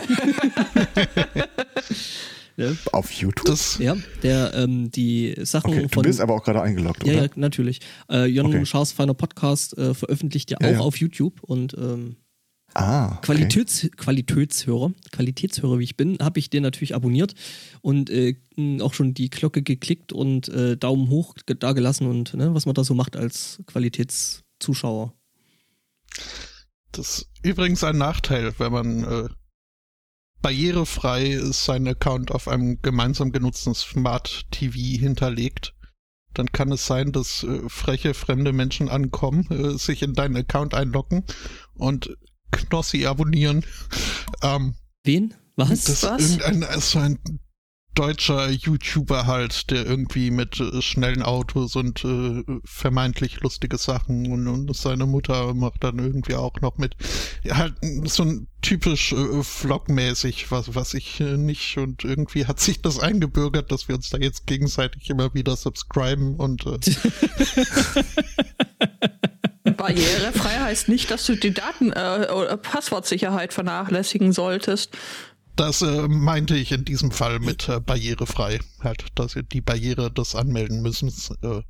[2.57, 2.73] ja.
[2.93, 3.47] Auf YouTube?
[3.47, 6.03] Das ja, der ähm, die Sachen okay, von.
[6.03, 7.13] Du bist aber auch gerade eingeloggt, oder?
[7.13, 7.81] Ja, ja natürlich.
[8.11, 8.67] Äh, Jörn okay.
[8.67, 10.81] Schaars feiner Podcast äh, veröffentlicht ja, ja auch ja.
[10.81, 12.17] auf YouTube und ähm,
[12.75, 13.21] Ah, okay.
[13.23, 17.35] Qualitäts, Qualitätshörer, Qualitätshörer wie ich bin, habe ich den natürlich abonniert
[17.81, 18.37] und äh,
[18.81, 22.75] auch schon die Glocke geklickt und äh, Daumen hoch da gelassen und ne, was man
[22.75, 25.15] da so macht als Qualitätszuschauer.
[26.93, 29.29] Das ist übrigens ein Nachteil, wenn man äh,
[30.43, 35.75] barrierefrei seinen Account auf einem gemeinsam genutzten Smart TV hinterlegt.
[36.35, 40.75] Dann kann es sein, dass äh, freche fremde Menschen ankommen, äh, sich in deinen Account
[40.75, 41.25] einloggen
[41.75, 42.17] und
[42.51, 43.65] Knossi abonnieren.
[44.43, 45.35] Ähm, Wen?
[45.57, 45.85] Was?
[45.85, 46.37] Das Was?
[46.37, 47.19] Irgendein, so ein
[47.99, 54.47] deutscher YouTuber halt, der irgendwie mit äh, schnellen Autos und äh, vermeintlich lustige Sachen und,
[54.47, 56.95] und, seine Mutter macht dann irgendwie auch noch mit.
[57.43, 62.61] Ja, halt so ein typisch äh, Vlog-mäßig, was, was ich äh, nicht und irgendwie hat
[62.61, 66.79] sich das eingebürgert, dass wir uns da jetzt gegenseitig immer wieder subscriben und äh,
[69.79, 74.91] Barrierefrei heißt nicht, dass du die Daten äh, oder Passwortsicherheit vernachlässigen solltest.
[75.57, 78.61] Das äh, meinte ich in diesem Fall mit äh, barrierefrei.
[78.85, 81.09] Halt, dass ihr die Barriere des Anmelden müssen.
[81.43, 81.63] Äh,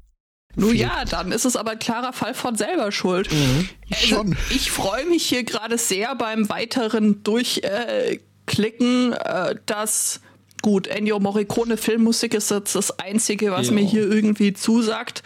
[0.56, 3.32] nun ja, dann ist es aber ein klarer Fall von selber Schuld.
[3.32, 3.68] Mhm.
[3.90, 4.36] Also, Schon.
[4.50, 10.20] Ich freue mich hier gerade sehr beim weiteren Durchklicken, äh, dass
[10.60, 13.72] gut, Ennio Morricone Filmmusik ist jetzt das Einzige, was Ja.
[13.74, 15.22] mir hier irgendwie zusagt.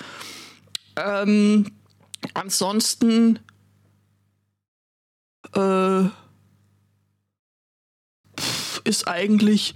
[0.97, 1.67] Ähm,
[2.35, 3.39] ansonsten
[5.55, 6.05] äh,
[8.85, 9.75] ist eigentlich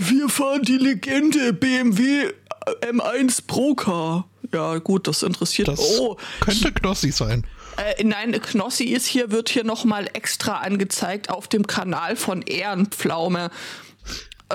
[0.00, 2.32] wir fahren die Legende BMW
[2.80, 4.26] M1 Pro Car.
[4.52, 5.68] Ja, gut, das interessiert.
[5.68, 7.46] Das oh, könnte Knossi sein.
[7.76, 13.50] äh, nein, Knossi ist hier, wird hier nochmal extra angezeigt auf dem Kanal von Ehrenpflaume.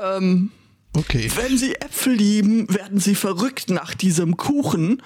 [0.02, 0.52] Ähm,
[0.98, 1.30] Okay.
[1.36, 5.04] wenn Sie Äpfel lieben, werden Sie verrückt nach diesem Kuchen.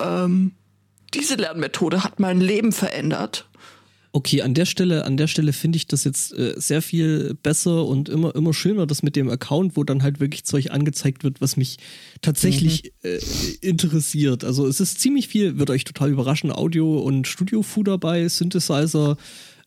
[0.00, 0.52] Ähm,
[1.14, 3.48] diese Lernmethode hat mein Leben verändert.
[4.12, 7.84] Okay, an der Stelle, an der Stelle finde ich das jetzt äh, sehr viel besser
[7.84, 11.42] und immer, immer schöner, das mit dem Account, wo dann halt wirklich Zeug angezeigt wird,
[11.42, 11.76] was mich
[12.22, 13.18] tatsächlich äh,
[13.60, 14.44] interessiert.
[14.44, 19.18] Also es ist ziemlich viel, wird euch total überraschen, Audio und Studio-Fu dabei, Synthesizer,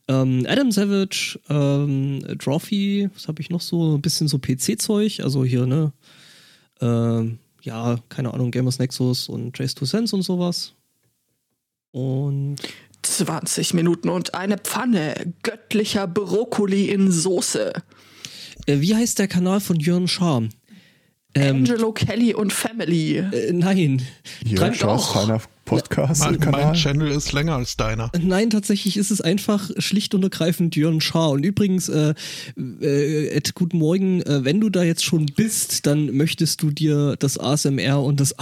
[0.08, 5.44] ähm, Adam Savage, ähm, Trophy, was habe ich noch so, ein bisschen so PC-Zeug, also
[5.44, 5.92] hier, ne,
[6.80, 10.74] ähm, ja, keine Ahnung, Gamers Nexus und Trace to Sense und sowas.
[11.92, 12.56] Und
[13.02, 17.72] 20 Minuten und eine Pfanne göttlicher Brokkoli in Soße.
[18.66, 20.44] äh, wie heißt der Kanal von Jörn Schaar?
[21.34, 23.16] Ähm, Angelo Kelly und Family.
[23.16, 24.02] Äh, nein.
[24.80, 25.14] Doch.
[25.14, 26.66] Feiner Mein, Podcast-Kanal.
[26.66, 28.10] mein Channel ist länger als deiner.
[28.20, 31.30] Nein, tatsächlich ist es einfach schlicht und ergreifend Jörn Schaar.
[31.30, 32.12] Und übrigens, äh,
[32.82, 37.16] äh, Ed, guten Morgen, äh, wenn du da jetzt schon bist, dann möchtest du dir
[37.18, 38.38] das ASMR und das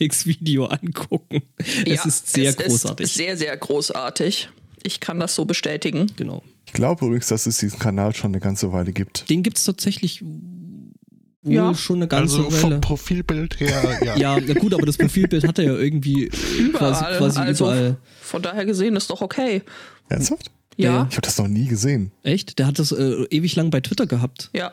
[0.00, 1.42] ASMR-Outtakes-Video angucken.
[1.86, 3.04] es ist sehr es großartig.
[3.04, 4.48] Ist sehr, sehr großartig.
[4.82, 6.10] Ich kann das so bestätigen.
[6.16, 6.42] genau.
[6.66, 9.28] Ich glaube übrigens, dass es diesen Kanal schon eine ganze Weile gibt.
[9.28, 11.74] Den gibt es tatsächlich wohl Ja.
[11.74, 12.60] schon eine ganze Also Weile.
[12.60, 14.16] vom Profilbild her, ja.
[14.16, 17.18] Ja, na gut, aber das Profilbild hat er ja irgendwie quasi, Überall.
[17.18, 17.96] quasi also überall.
[18.20, 19.62] von daher gesehen ist doch okay.
[20.08, 20.50] Ernsthaft?
[20.76, 22.10] Ja, Ich habe das noch nie gesehen.
[22.22, 22.58] Echt?
[22.58, 24.48] Der hat das äh, ewig lang bei Twitter gehabt.
[24.54, 24.72] ja.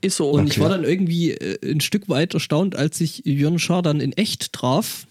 [0.00, 0.30] Ist so.
[0.30, 0.60] Und ich Okay.
[0.62, 4.52] war dann irgendwie äh, ein Stück weit erstaunt, als ich Jörn Schaar dann in echt
[4.52, 5.06] traf.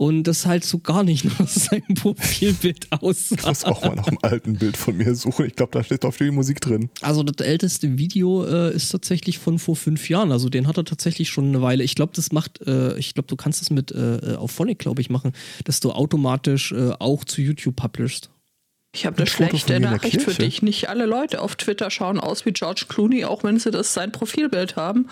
[0.00, 3.48] Und das halt so gar nicht nach seinem Profilbild Ich aussah.
[3.48, 5.46] muss auch mal nach einem alten Bild von mir suchen.
[5.46, 6.88] Ich glaube, da steht doch viel Musik drin.
[7.00, 10.30] Also das älteste Video äh, ist tatsächlich von vor fünf Jahren.
[10.30, 11.82] Also den hat er tatsächlich schon eine Weile.
[11.82, 15.00] Ich glaube, das macht, äh, ich glaube, du kannst das mit äh, auf Phonic, glaube
[15.00, 15.32] ich, machen,
[15.64, 18.30] dass du automatisch äh, auch zu YouTube publishst.
[18.92, 20.62] Ich habe eine schlechte Nachricht für dich.
[20.62, 24.12] Nicht alle Leute auf Twitter schauen aus wie George Clooney, auch wenn sie das sein
[24.12, 25.08] Profilbild haben.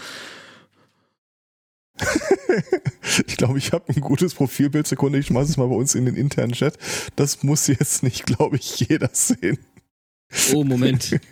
[3.27, 4.87] Ich glaube, ich habe ein gutes Profilbild.
[4.87, 6.77] Sekunde, ich schmeiße es mal bei uns in den internen Chat.
[7.15, 9.59] Das muss jetzt nicht, glaube ich, jeder sehen.
[10.53, 11.19] Oh, Moment.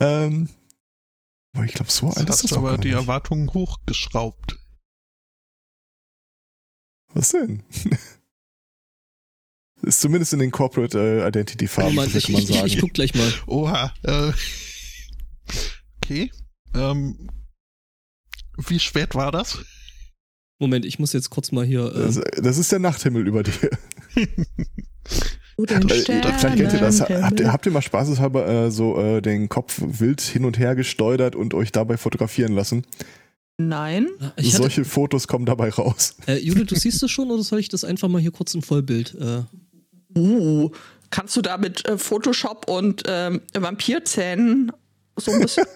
[0.00, 0.48] Ähm,
[1.54, 2.96] aber ich glaube, so alt ist das du doch aber die nicht.
[2.96, 4.58] Erwartungen hochgeschraubt.
[7.14, 7.62] Was denn?
[9.82, 12.66] ist zumindest in den Corporate äh, Identity Farben, würde ich, man ich, ich, sagen.
[12.66, 13.32] ich guck gleich mal.
[13.46, 13.92] Oha.
[14.02, 14.32] Äh,
[16.02, 16.30] okay.
[16.74, 17.28] Ähm,
[18.68, 19.58] wie spät war das?
[20.58, 21.90] Moment, ich muss jetzt kurz mal hier.
[21.90, 23.52] das, Äh, das ist der Nachthimmel über dir.
[25.56, 27.00] Guten Äh, Vielleicht kennt ihr das.
[27.00, 30.74] Habt ihr, habt ihr mal spaßeshalber äh, so äh, den Kopf wild hin und her
[30.76, 32.84] gesteuert und euch dabei fotografieren lassen?
[33.58, 34.08] Nein.
[34.36, 36.16] ich hatte, Solche Fotos kommen dabei raus.
[36.26, 38.62] äh, Judith, du siehst das schon oder soll ich das einfach mal hier kurz im
[38.62, 39.14] Vollbild?
[39.20, 39.42] Äh,
[40.14, 40.70] Uh,
[41.10, 44.72] kannst du da mit äh, Photoshop und ähm, Vampirzähnen
[45.16, 45.66] so ein bisschen?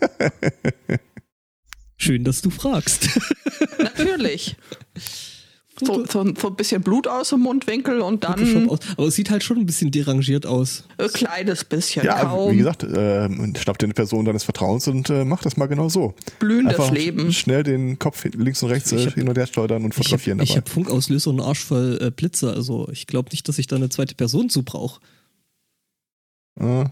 [1.97, 3.09] schön, dass du fragst.
[3.79, 4.57] Natürlich.
[5.79, 8.79] So, so, so ein bisschen Blut aus dem Mundwinkel und dann aus.
[8.97, 10.85] Aber es sieht halt schon ein bisschen derangiert aus.
[10.97, 15.11] ein kleines bisschen, Ja, kaum wie gesagt, äh, schnapp dir eine Person deines Vertrauens und
[15.11, 16.15] äh, mach das mal genau so.
[16.39, 17.31] blühendes Einfach Leben.
[17.31, 20.41] schnell den Kopf links und rechts äh, hab- hin und her steuern und habe fotografieren
[20.41, 20.61] ich dabei.
[20.63, 22.53] hab Funkauslöser und einen Arsch voll äh, Blitze.
[22.55, 25.01] Also ich glaube nicht, dass ich da eine zweite Person zu brauche.
[26.59, 26.87] Äh,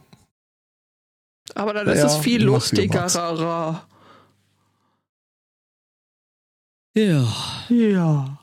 [1.55, 3.17] Aber dann Ja, ist es viel mach, wie du magst.
[3.17, 3.87] lustiger.
[6.97, 7.33] Ja.
[7.71, 8.39] Ja.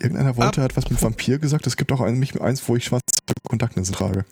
[0.00, 1.66] Irgendeiner wollte, hat was mit Vampir gesagt.
[1.66, 3.04] Es gibt auch ein, mich eins, wo ich schwarze
[3.48, 4.24] Kontaktlinsen trage.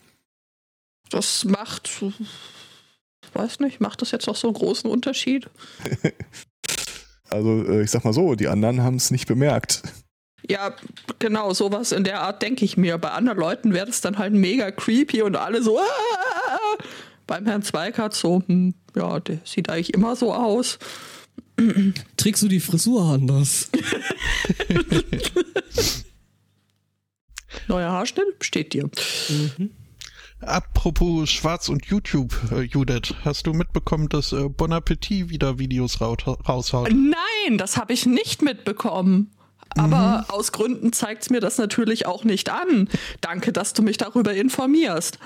[1.10, 1.90] Das macht,
[3.32, 5.48] weiß nicht, macht das jetzt noch so einen großen Unterschied?
[7.30, 9.82] Also äh, ich sag mal so, die anderen haben es nicht bemerkt.
[10.48, 10.74] Ja,
[11.18, 12.96] genau, sowas in der Art denke ich mir.
[12.96, 15.78] Bei anderen Leuten wäre das dann halt mega creepy und alle so.
[15.78, 16.82] "Ah!"
[17.26, 20.78] Beim Herrn Zweikart so, hm, ja, der sieht eigentlich immer so aus.
[22.16, 23.70] Trägst du die Frisur anders?
[27.68, 28.88] Neuer Haarschnitt steht dir.
[29.28, 29.70] Mhm.
[30.40, 36.00] Apropos Schwarz und YouTube, äh, Judith, hast du mitbekommen, dass äh, Bon Appetit wieder Videos
[36.00, 36.90] raut, raushaut?
[36.92, 39.32] Nein, das habe ich nicht mitbekommen.
[39.76, 42.88] Aber aus Gründen zeigt es mir das natürlich auch nicht an.
[43.20, 45.18] Danke, dass du mich darüber informierst.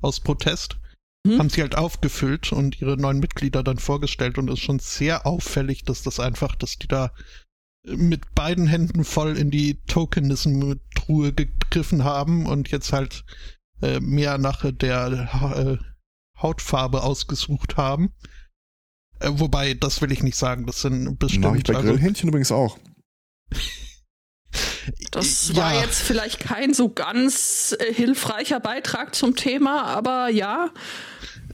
[0.00, 0.78] aus Protest,
[1.26, 1.38] hm?
[1.38, 5.26] haben sie halt aufgefüllt und ihre neuen Mitglieder dann vorgestellt und es ist schon sehr
[5.26, 7.12] auffällig, dass das einfach, dass die da
[7.84, 13.24] mit beiden Händen voll in die Tokenism-Truhe gegriffen haben und jetzt halt
[13.82, 18.12] äh, mehr nach der äh, Hautfarbe ausgesucht haben.
[19.20, 21.44] Äh, wobei, das will ich nicht sagen, das sind bestimmt.
[21.44, 22.78] Mach ich bei also, Grillhähnchen übrigens auch.
[25.12, 25.82] Das war ja.
[25.82, 30.70] jetzt vielleicht kein so ganz hilfreicher Beitrag zum Thema, aber ja.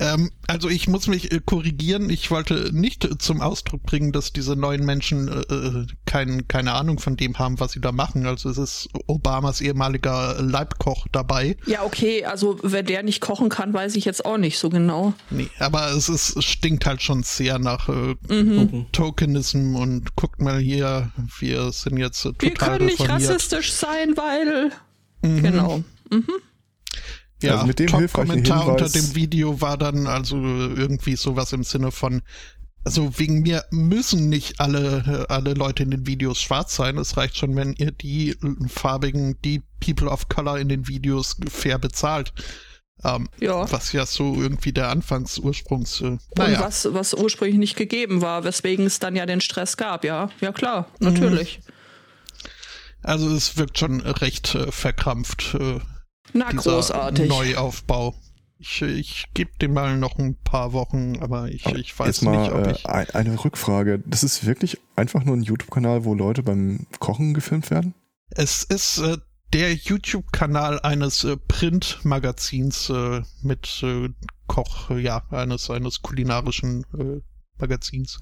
[0.00, 2.10] Ähm, also ich muss mich äh, korrigieren.
[2.10, 6.98] Ich wollte nicht zum Ausdruck bringen, dass diese neuen Menschen äh, äh, kein, keine Ahnung
[6.98, 8.26] von dem haben, was sie da machen.
[8.26, 11.56] Also es ist Obamas ehemaliger Leibkoch dabei.
[11.66, 12.24] Ja, okay.
[12.24, 15.14] Also wer der nicht kochen kann, weiß ich jetzt auch nicht so genau.
[15.30, 18.86] Nee, aber es, ist, es stinkt halt schon sehr nach äh, mhm.
[18.92, 24.70] Tokenism und guckt mal hier, wir sind jetzt total Wir können nicht rassistisch sein, weil...
[25.22, 25.42] Mhm.
[25.42, 25.82] Genau.
[26.10, 26.24] Mhm.
[27.40, 31.92] Ja, also mit dem Top-Kommentar unter dem Video war dann also irgendwie sowas im Sinne
[31.92, 32.22] von,
[32.84, 36.98] also wegen mir müssen nicht alle, alle Leute in den Videos schwarz sein.
[36.98, 41.78] Es reicht schon, wenn ihr die farbigen, die People of Color in den Videos fair
[41.78, 42.32] bezahlt.
[43.04, 43.70] Ähm, ja.
[43.70, 46.00] Was ja so irgendwie der Anfangsursprungs.
[46.00, 46.58] Äh, naja.
[46.58, 50.30] Und was, was ursprünglich nicht gegeben war, weswegen es dann ja den Stress gab, ja.
[50.40, 51.60] Ja klar, natürlich.
[53.02, 55.54] Also es wirkt schon recht äh, verkrampft.
[55.54, 55.78] Äh,
[56.32, 57.28] na, großartig.
[57.28, 58.14] Neuaufbau.
[58.60, 62.42] Ich, ich gebe dem mal noch ein paar Wochen, aber ich, ich weiß Jetzt mal,
[62.42, 62.84] nicht, ob ich.
[62.84, 64.02] Äh, eine Rückfrage.
[64.04, 67.94] Das ist wirklich einfach nur ein YouTube-Kanal, wo Leute beim Kochen gefilmt werden?
[68.30, 69.18] Es ist äh,
[69.52, 74.08] der YouTube-Kanal eines äh, Print-Magazins äh, mit äh,
[74.48, 77.20] Koch, ja, eines, eines kulinarischen äh,
[77.58, 78.18] Magazins.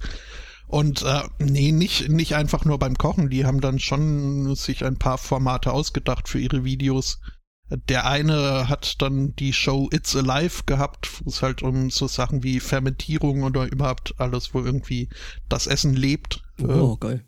[0.67, 3.29] Und äh, nee, nicht, nicht einfach nur beim Kochen.
[3.29, 7.19] Die haben dann schon sich ein paar Formate ausgedacht für ihre Videos
[7.69, 12.43] der eine hat dann die Show It's Alive gehabt, wo es halt um so Sachen
[12.43, 15.09] wie Fermentierung oder überhaupt alles, wo irgendwie
[15.49, 16.41] das Essen lebt.
[16.61, 17.25] Oh, äh, geil.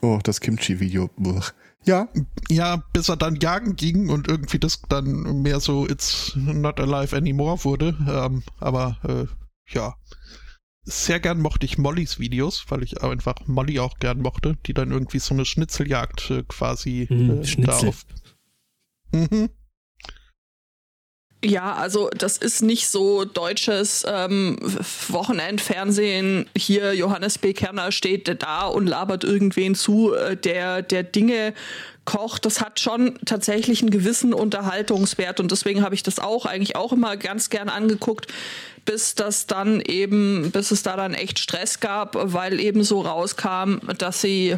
[0.00, 1.10] Oh, das Kimchi-Video.
[1.84, 2.08] Ja.
[2.48, 7.14] Ja, bis er dann jagen ging und irgendwie das dann mehr so It's Not Alive
[7.14, 7.96] Anymore wurde.
[8.08, 9.94] Ähm, aber äh, ja.
[10.84, 14.90] Sehr gern mochte ich Mollys Videos, weil ich einfach Molly auch gern mochte, die dann
[14.90, 17.80] irgendwie so eine Schnitzeljagd äh, quasi mhm, äh, Schnitzel.
[17.80, 18.06] da auf.
[19.12, 19.48] Mhm.
[21.44, 24.58] Ja, also das ist nicht so deutsches ähm,
[25.08, 26.48] Wochenendfernsehen.
[26.56, 27.52] Hier Johannes B.
[27.52, 31.52] Kerner steht da und labert irgendwen zu, äh, der, der Dinge
[32.04, 32.46] kocht.
[32.46, 36.92] Das hat schon tatsächlich einen gewissen Unterhaltungswert und deswegen habe ich das auch eigentlich auch
[36.92, 38.26] immer ganz gern angeguckt,
[38.84, 43.78] bis das dann eben, bis es da dann echt Stress gab, weil eben so rauskam,
[43.98, 44.56] dass sie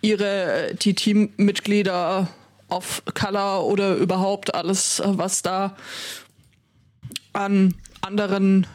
[0.00, 2.28] ihre die Teammitglieder
[2.72, 5.76] of Color oder überhaupt alles, was da
[7.32, 8.66] an anderen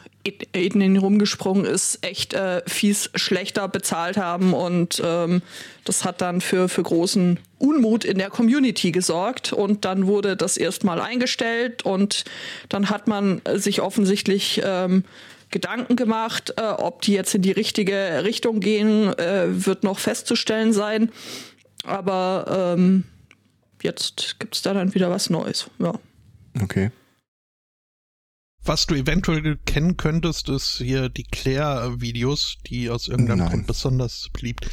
[0.52, 5.42] Ethnien rumgesprungen ist, echt äh, fies schlechter bezahlt haben und ähm,
[5.84, 10.56] das hat dann für, für großen Unmut in der Community gesorgt und dann wurde das
[10.56, 12.24] erstmal eingestellt und
[12.68, 15.04] dann hat man sich offensichtlich ähm,
[15.50, 20.74] Gedanken gemacht, äh, ob die jetzt in die richtige Richtung gehen, äh, wird noch festzustellen
[20.74, 21.10] sein.
[21.84, 23.04] Aber ähm,
[23.82, 25.70] jetzt gibt es da dann wieder was Neues.
[25.78, 25.98] Ja.
[26.60, 26.90] Okay.
[28.64, 33.48] Was du eventuell kennen könntest, ist hier die Claire-Videos, die aus irgendeinem Nein.
[33.48, 34.68] Grund besonders beliebt.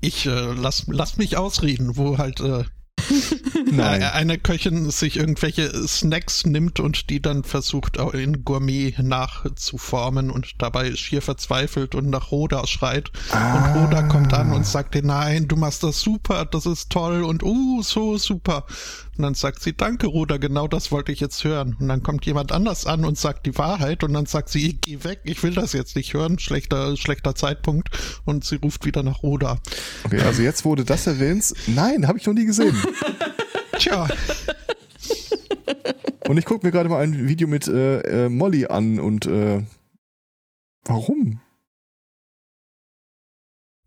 [0.00, 2.64] Ich äh, lass, lass mich ausreden, wo halt äh,
[3.72, 4.02] Nein.
[4.02, 10.94] eine Köchin sich irgendwelche Snacks nimmt und die dann versucht in Gourmet nachzuformen und dabei
[10.94, 13.10] schier verzweifelt und nach Roda schreit.
[13.30, 13.74] Ah.
[13.74, 17.22] Und Roda kommt an und sagt ihr, nein, du machst das super, das ist toll
[17.22, 18.64] und uh, so super.
[19.18, 21.76] Und dann sagt sie, danke Roda, genau das wollte ich jetzt hören.
[21.80, 24.80] Und dann kommt jemand anders an und sagt die Wahrheit und dann sagt sie, ich
[24.80, 27.88] geh weg, ich will das jetzt nicht hören, schlechter, schlechter Zeitpunkt.
[28.24, 29.58] Und sie ruft wieder nach Roda.
[30.04, 31.52] Okay, also jetzt wurde das erwähnt.
[31.66, 32.76] Nein, habe ich noch nie gesehen.
[33.78, 34.06] Tja.
[36.28, 39.64] Und ich gucke mir gerade mal ein Video mit äh, äh, Molly an und äh,
[40.84, 41.40] warum?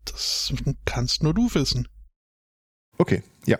[0.04, 0.52] Das
[0.84, 1.88] kannst nur du wissen.
[2.98, 3.58] Okay, ja.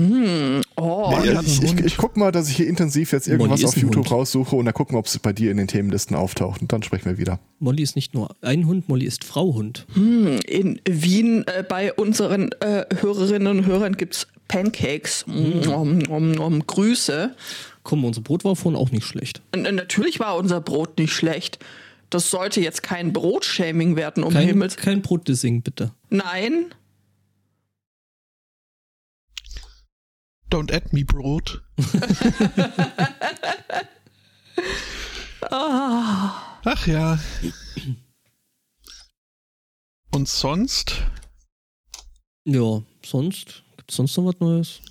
[0.00, 3.76] Mm, oh, nee, ich, ich, ich, guck mal, dass ich hier intensiv jetzt irgendwas auf
[3.76, 4.10] YouTube Hund.
[4.10, 7.06] raussuche und dann gucken, ob es bei dir in den Themenlisten auftaucht und dann sprechen
[7.06, 7.38] wir wieder.
[7.58, 9.86] Molly ist nicht nur ein Hund, Molly ist Frau Hund.
[9.94, 15.24] Hm, in Wien äh, bei unseren äh, Hörerinnen und Hörern gibt es Pancakes.
[15.26, 15.68] Mm.
[15.68, 17.34] Um, um, um, Grüße.
[17.84, 19.40] Komm, unser Brot war vorhin auch nicht schlecht.
[19.54, 21.58] Und, natürlich war unser Brot nicht schlecht.
[22.10, 24.76] Das sollte jetzt kein Brotshaming werden, um kein, Himmels.
[24.76, 25.92] Kein Brotdissing, bitte.
[26.10, 26.66] Nein.
[30.52, 31.62] Don't add me Brot.
[35.50, 37.18] Ach ja.
[40.14, 41.06] Und sonst?
[42.44, 43.62] Ja, sonst?
[43.78, 44.82] Gibt es sonst noch was Neues?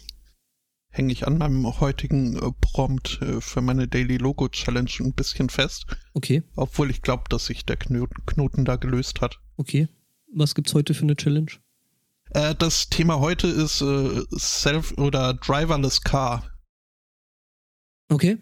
[0.89, 5.49] Hänge ich an meinem heutigen äh, Prompt äh, für meine Daily Logo Challenge ein bisschen
[5.49, 5.85] fest.
[6.15, 6.41] Okay.
[6.55, 9.37] Obwohl ich glaube, dass sich der Knoten, Knoten da gelöst hat.
[9.57, 9.87] Okay.
[10.33, 11.51] Was gibt's heute für eine Challenge?
[12.33, 16.49] Äh, das Thema heute ist äh, Self- oder Driverless Car.
[18.09, 18.37] Okay.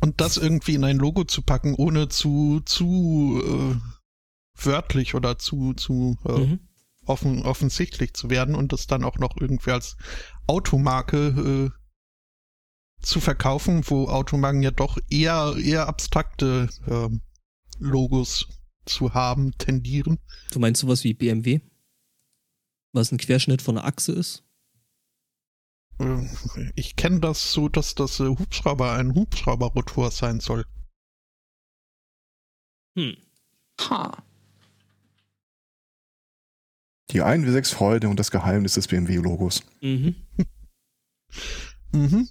[0.00, 5.72] Und das irgendwie in ein Logo zu packen, ohne zu, zu äh, wörtlich oder zu,
[5.74, 6.60] zu äh, Mhm.
[7.06, 9.96] offen, offensichtlich zu werden und das dann auch noch irgendwie als
[10.46, 17.20] Automarke äh, zu verkaufen, wo Automarken ja doch eher, eher abstrakte ähm,
[17.78, 18.48] Logos
[18.86, 20.18] zu haben tendieren.
[20.52, 21.60] Du meinst sowas wie BMW?
[22.94, 24.44] Was ein Querschnitt von einer Achse ist?
[25.98, 26.26] Äh,
[26.76, 30.64] Ich kenne das so, dass das äh, Hubschrauber ein Hubschrauberrotor sein soll.
[32.96, 33.16] Hm.
[33.80, 34.22] Ha.
[37.10, 39.62] Die 1W6 Freude und das Geheimnis des BMW-Logos.
[39.80, 40.16] Mhm.
[41.90, 42.28] Mhm.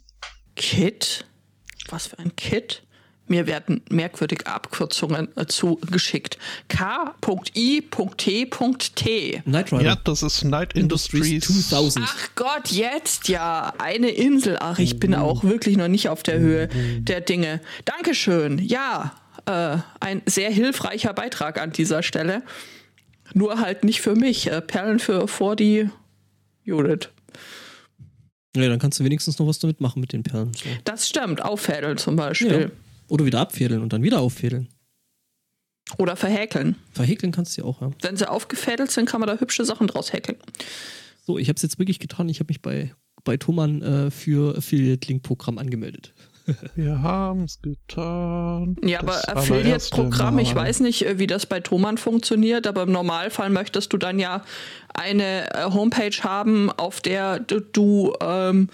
[0.55, 1.25] Kit?
[1.89, 2.85] Was für ein Kit?
[3.27, 6.37] Mir werden merkwürdige Abkürzungen äh, zugeschickt.
[6.67, 7.91] K.I.T.T.
[9.45, 9.81] Knight Rider.
[9.81, 11.69] Ja, das ist Night Industries Industries.
[11.69, 12.05] 2000.
[12.07, 13.73] Ach Gott, jetzt ja.
[13.77, 14.57] Eine Insel.
[14.59, 16.67] Ach, ich bin auch wirklich noch nicht auf der Höhe
[16.99, 17.61] der Dinge.
[17.85, 18.59] Dankeschön.
[18.59, 19.15] Ja,
[19.45, 22.43] äh, ein sehr hilfreicher Beitrag an dieser Stelle.
[23.33, 24.51] Nur halt nicht für mich.
[24.51, 25.89] Äh, Perlen für vor die
[26.65, 27.09] Judith.
[28.55, 30.53] Ja, dann kannst du wenigstens noch was damit machen mit den Perlen.
[30.53, 30.69] So.
[30.83, 31.41] Das stimmt.
[31.41, 32.71] Auffädeln zum Beispiel.
[33.13, 34.69] Oder wieder abfädeln und dann wieder auffädeln.
[35.99, 36.77] Oder verhäkeln.
[36.93, 37.91] Verhäkeln kannst du ja auch, ja.
[38.01, 40.39] Wenn sie aufgefädelt sind, kann man da hübsche Sachen draus häkeln.
[41.23, 42.27] So, ich habe es jetzt wirklich getan.
[42.27, 42.91] Ich habe mich bei,
[43.23, 46.15] bei Thomann äh, für Affiliate-Link-Programm angemeldet.
[46.75, 48.77] Wir haben's getan.
[48.83, 52.91] Ja, Das aber Affiliate-Programm, ich weiß nicht, äh, wie das bei Thomann funktioniert, aber im
[52.91, 54.43] Normalfall möchtest du dann ja
[54.91, 58.69] eine äh, Homepage haben, auf der du, du ähm,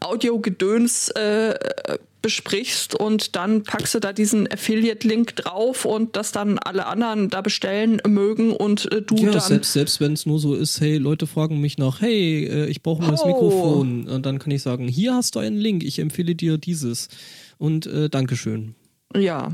[0.00, 1.54] Audiogedöns äh,
[2.22, 7.40] besprichst und dann packst du da diesen Affiliate-Link drauf und das dann alle anderen da
[7.40, 9.40] bestellen mögen und äh, du ja, dann.
[9.40, 12.82] selbst, selbst wenn es nur so ist, hey, Leute fragen mich nach, hey, äh, ich
[12.82, 13.26] brauche ein neues Oh.
[13.28, 14.08] Mikrofon.
[14.08, 17.08] Und dann kann ich sagen, hier hast du einen Link, ich empfehle dir dieses.
[17.58, 18.74] Und äh, Dankeschön.
[19.16, 19.52] Ja,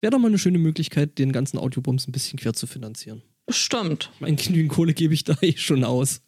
[0.00, 3.22] Wäre doch mal eine schöne Möglichkeit, den ganzen Audiobums ein bisschen quer zu finanzieren.
[3.48, 4.10] stimmt.
[4.20, 6.20] Mein genügend Kohle gebe ich da eh schon aus.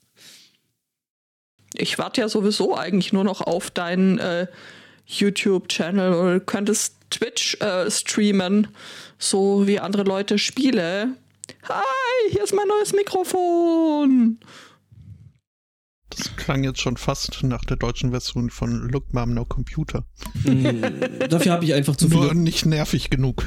[1.78, 4.46] Ich warte ja sowieso eigentlich nur noch auf deinen äh,
[5.06, 8.68] YouTube-Channel oder könntest Twitch äh, streamen,
[9.18, 11.08] so wie andere Leute Spiele.
[11.68, 14.38] Hi, hier ist mein neues Mikrofon.
[16.10, 20.04] Das klang jetzt schon fast nach der deutschen Version von Look Mom No Computer.
[20.44, 20.82] Hm,
[21.28, 22.34] dafür habe ich einfach zu Nur viele.
[22.40, 23.44] nicht nervig genug.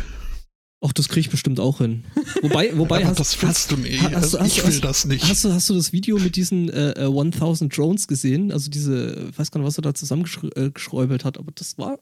[0.82, 2.06] Ach, das kriege ich bestimmt auch hin.
[2.42, 4.02] Wobei, wobei hast, das willst du nicht.
[4.02, 5.28] hast- hast- ich will hast- das nicht.
[5.28, 8.54] Hast du, hast du das Video mit diesen äh, äh, 1000 Drones gesehen?
[8.54, 12.00] Also diese, ich weiß gar nicht, was er da zusammengeschräubelt hat, aber das war,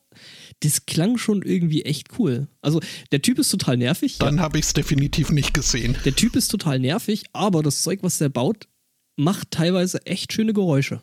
[0.59, 2.49] das klang schon irgendwie echt cool.
[2.61, 2.79] Also
[3.11, 4.19] der Typ ist total nervig.
[4.19, 4.43] Dann ja.
[4.43, 5.97] habe ich es definitiv nicht gesehen.
[6.05, 8.67] Der Typ ist total nervig, aber das Zeug, was der baut,
[9.15, 11.01] macht teilweise echt schöne Geräusche.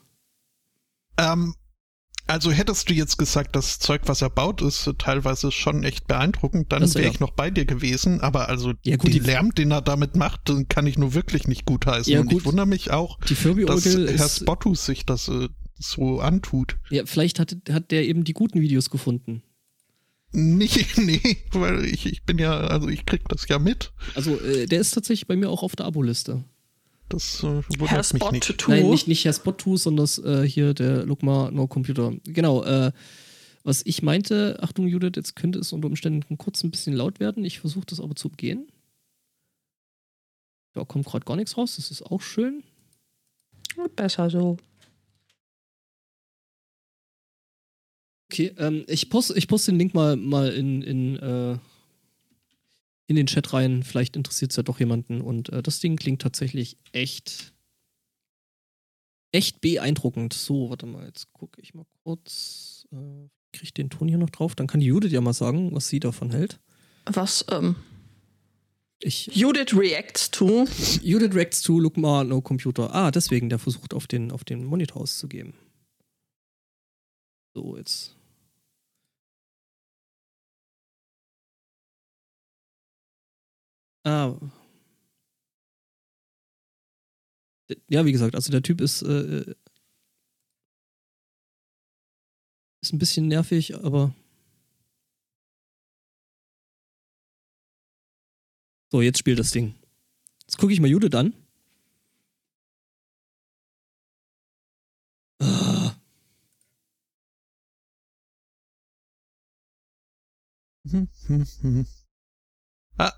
[1.18, 1.56] Ähm,
[2.26, 6.72] also hättest du jetzt gesagt, das Zeug, was er baut, ist teilweise schon echt beeindruckend,
[6.72, 7.10] dann wäre ja.
[7.10, 8.20] ich noch bei dir gewesen.
[8.20, 11.14] Aber also Ja, gut, den die- Lärm, den er damit macht, den kann ich nur
[11.14, 12.12] wirklich nicht gutheißen.
[12.12, 12.40] Ja, Und gut.
[12.40, 15.48] ich wundere mich auch, dass Herr Spottus sich das äh,
[15.78, 16.76] so antut.
[16.90, 19.42] ja, vielleicht hat, hat der eben die guten Videos gefunden.
[20.32, 21.20] Nicht, nee,
[21.52, 23.92] weil ich, ich bin ja, also ich krieg das ja mit.
[24.14, 26.42] Also äh, der ist tatsächlich bei mir auch auf der Aboliste.
[27.08, 28.58] Das äh, wundert Herr mich Spot nicht.
[28.58, 28.70] Two.
[28.70, 32.12] Nein, nicht, nicht Herr Spot sondern das, äh, hier der Lukma No Computer.
[32.24, 32.92] Genau, äh,
[33.62, 37.44] was ich meinte, Achtung Judith, jetzt könnte es unter Umständen kurz ein bisschen laut werden.
[37.44, 38.68] Ich versuche das aber zu umgehen.
[40.74, 42.62] Da kommt gerade gar nichts raus, das ist auch schön.
[43.96, 44.56] Besser so.
[48.30, 51.58] Okay, ähm, ich poste ich poste den Link mal, mal in, in, äh,
[53.06, 53.82] in den Chat rein.
[53.82, 55.20] Vielleicht interessiert es ja doch jemanden.
[55.20, 57.54] Und äh, das Ding klingt tatsächlich echt,
[59.32, 60.32] echt beeindruckend.
[60.32, 62.86] So, warte mal, jetzt gucke ich mal kurz.
[62.92, 64.54] Äh, Kriege ich den Ton hier noch drauf?
[64.54, 66.58] Dann kann die Judith ja mal sagen, was sie davon hält.
[67.06, 67.76] Was, ähm,
[69.00, 70.64] Ich, Judith reacts to.
[71.02, 72.92] Judith reacts to Look mal no Computer.
[72.94, 75.54] Ah, deswegen der versucht auf den, auf den Monitor auszugeben.
[77.54, 78.16] So, jetzt.
[84.04, 84.34] Ah.
[87.88, 89.54] Ja, wie gesagt, also der Typ ist, äh,
[92.82, 94.14] ist ein bisschen nervig, aber.
[98.92, 99.74] So, jetzt spielt das Ding.
[100.42, 101.34] Jetzt gucke ich mal Judith an.
[105.40, 105.94] Ah.
[112.98, 113.12] ah,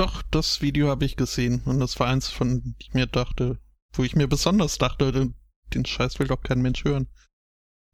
[0.00, 1.60] doch, das Video habe ich gesehen.
[1.66, 3.58] Und das war eins, von dem ich mir dachte,
[3.92, 5.34] wo ich mir besonders dachte, den,
[5.74, 7.06] den Scheiß will doch kein Mensch hören.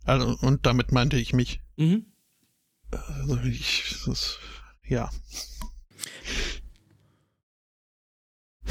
[0.05, 1.61] Also, und damit meinte ich mich.
[1.77, 2.07] Mhm.
[2.93, 4.39] Also ich, das,
[4.85, 5.11] ja.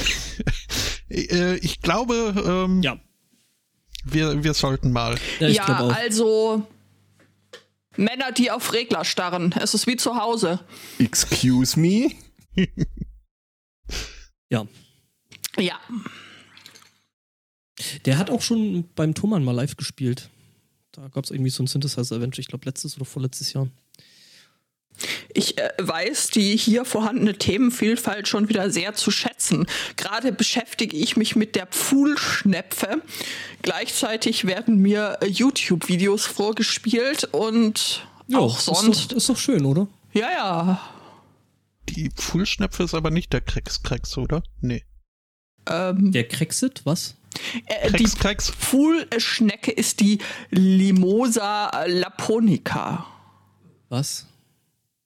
[1.08, 3.00] Äh, ich glaube, ähm, Ja.
[4.04, 5.18] wir, wir sollten mal.
[5.40, 6.68] Ja, ich ja, also
[7.96, 9.54] Männer, die auf Regler starren.
[9.58, 10.62] Es ist wie zu Hause.
[10.98, 12.10] Excuse me?
[14.50, 14.66] Ja.
[15.58, 15.80] Ja.
[18.06, 20.30] Der hat auch schon beim Thomann mal live gespielt.
[20.92, 23.68] Da gab es irgendwie so ein Synthesizer-Event, ich glaube letztes oder vorletztes Jahr.
[25.34, 29.66] Ich äh, weiß die hier vorhandene Themenvielfalt schon wieder sehr zu schätzen.
[29.98, 33.02] Gerade beschäftige ich mich mit der Pfuhlschnepfe.
[33.62, 39.12] Gleichzeitig werden mir äh, YouTube-Videos vorgespielt und auch ist sonst.
[39.12, 39.88] Doch, ist doch schön, oder?
[40.14, 40.95] Ja, ja.
[41.90, 44.44] Die Pfuhlschnepfe ist aber nicht der Krex-Krex, oder?
[44.62, 44.84] Nee.
[45.68, 47.16] Ähm, Der Krexit, was?
[47.68, 48.50] äh, die Krex-Krex.
[48.52, 50.20] Pfuhlschnecke ist die
[50.52, 53.06] Limosa laponica.
[53.90, 54.28] Was?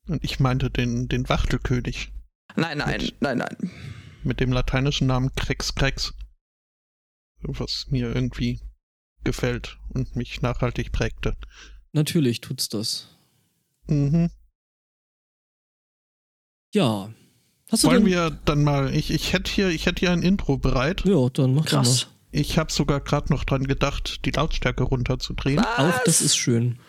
[0.07, 2.11] Und ich meinte den, den Wachtelkönig
[2.55, 3.71] Nein, nein, nein, nein.
[4.23, 6.13] mit dem lateinischen Namen Krex-Krex.
[7.41, 8.59] Was mir irgendwie
[9.23, 11.37] gefällt und mich nachhaltig prägte.
[11.93, 13.07] Natürlich tut's das.
[13.87, 14.29] Mhm.
[16.73, 17.09] Ja.
[17.71, 18.13] Hast du Wollen denn?
[18.13, 21.03] wir dann mal, ich, ich hätte hier, ich hätte hier ein Intro bereit.
[21.05, 22.07] Ja, dann mach Krass.
[22.31, 25.55] Ich habe sogar gerade noch dran gedacht, die Lautstärke runterzudrehen.
[25.55, 25.91] Mal.
[25.91, 26.79] Auch das ist schön.